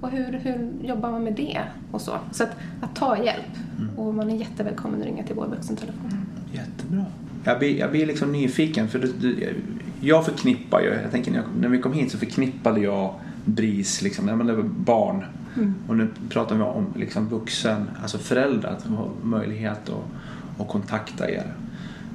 Och 0.00 0.10
hur, 0.10 0.32
hur 0.32 0.70
jobbar 0.82 1.10
man 1.10 1.24
med 1.24 1.32
det? 1.32 1.62
Och 1.92 2.00
så 2.00 2.18
så 2.32 2.42
att, 2.42 2.56
att 2.82 2.96
ta 2.96 3.16
hjälp. 3.16 3.56
Mm. 3.78 3.98
Och 3.98 4.14
man 4.14 4.30
är 4.30 4.36
jättevälkommen 4.36 5.00
att 5.00 5.06
ringa 5.06 5.22
till 5.22 5.36
vår 5.36 5.46
vuxentelefon. 5.46 6.10
Mm. 6.10 6.26
Jättebra. 6.52 7.04
Jag 7.44 7.58
blir, 7.58 7.78
jag 7.78 7.90
blir 7.90 8.06
liksom 8.06 8.32
nyfiken 8.32 8.88
för 8.88 8.98
det, 8.98 9.06
det, 9.06 9.54
jag 10.00 10.24
förknippar 10.24 10.80
ju, 10.80 10.86
jag 10.86 11.10
tänker 11.10 11.30
när, 11.30 11.38
jag, 11.38 11.46
när, 11.60 11.68
vi 11.68 11.78
kom 11.78 11.92
hit 11.92 12.12
så 12.12 12.18
förknippade 12.18 12.80
jag 12.80 13.14
BRIS, 13.44 14.02
liksom, 14.02 14.28
jag 14.28 14.38
menar, 14.38 14.62
barn. 14.62 15.24
Mm. 15.56 15.74
Och 15.88 15.96
nu 15.96 16.08
pratar 16.28 16.56
vi 16.56 16.62
om 16.62 16.86
liksom 16.96 17.28
vuxen, 17.28 17.90
alltså 18.02 18.18
föräldrar, 18.18 18.70
att 18.70 18.84
ha 18.84 19.10
möjlighet 19.22 19.88
att, 19.88 20.60
att 20.60 20.68
kontakta 20.68 21.30
er. 21.30 21.54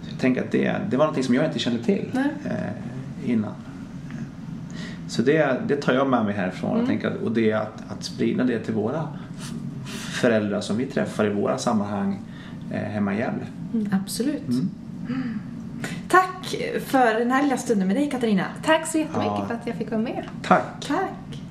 Så 0.01 0.10
jag 0.10 0.20
tänker 0.20 0.44
att 0.44 0.51
det, 0.51 0.75
det 0.89 0.98
var 0.98 1.08
något 1.08 1.25
som 1.25 1.36
jag 1.36 1.46
inte 1.46 1.60
kände 1.60 1.84
till 1.84 2.10
eh, 2.46 3.32
innan. 3.32 3.53
Så 5.08 5.22
det, 5.22 5.62
det 5.68 5.75
tar 5.75 5.94
jag 5.94 6.10
med 6.10 6.25
mig 6.25 6.34
härifrån 6.34 6.72
mm. 6.72 6.82
och, 6.82 6.88
tänker, 6.88 7.24
och 7.24 7.32
det 7.32 7.51
är 7.51 7.58
att, 7.58 7.84
att 7.92 8.03
sprida 8.03 8.44
det 8.44 8.60
till 8.60 8.74
våra 8.74 9.08
föräldrar 10.22 10.62
som 10.62 10.77
vi 10.77 10.86
träffar 10.86 11.25
i 11.25 11.30
våra 11.30 11.58
sammanhang 11.58 12.22
eh, 12.72 12.77
hemma 12.77 13.15
i 13.15 13.18
Gävle. 13.18 13.46
Mm. 13.74 13.89
Absolut. 13.92 14.48
Mm. 14.48 14.70
Tack 16.07 16.55
för 16.86 17.19
den 17.19 17.31
här 17.31 17.43
lilla 17.43 17.57
stunden 17.57 17.88
med 17.88 17.98
dig 17.98 18.10
Katarina. 18.10 18.45
Tack 18.65 18.88
så 18.88 18.98
jättemycket 18.98 19.33
ja. 19.39 19.45
för 19.48 19.53
att 19.53 19.67
jag 19.67 19.75
fick 19.75 19.91
vara 19.91 20.01
med. 20.01 20.24
Tack. 20.41 20.88
Tack. 20.88 21.42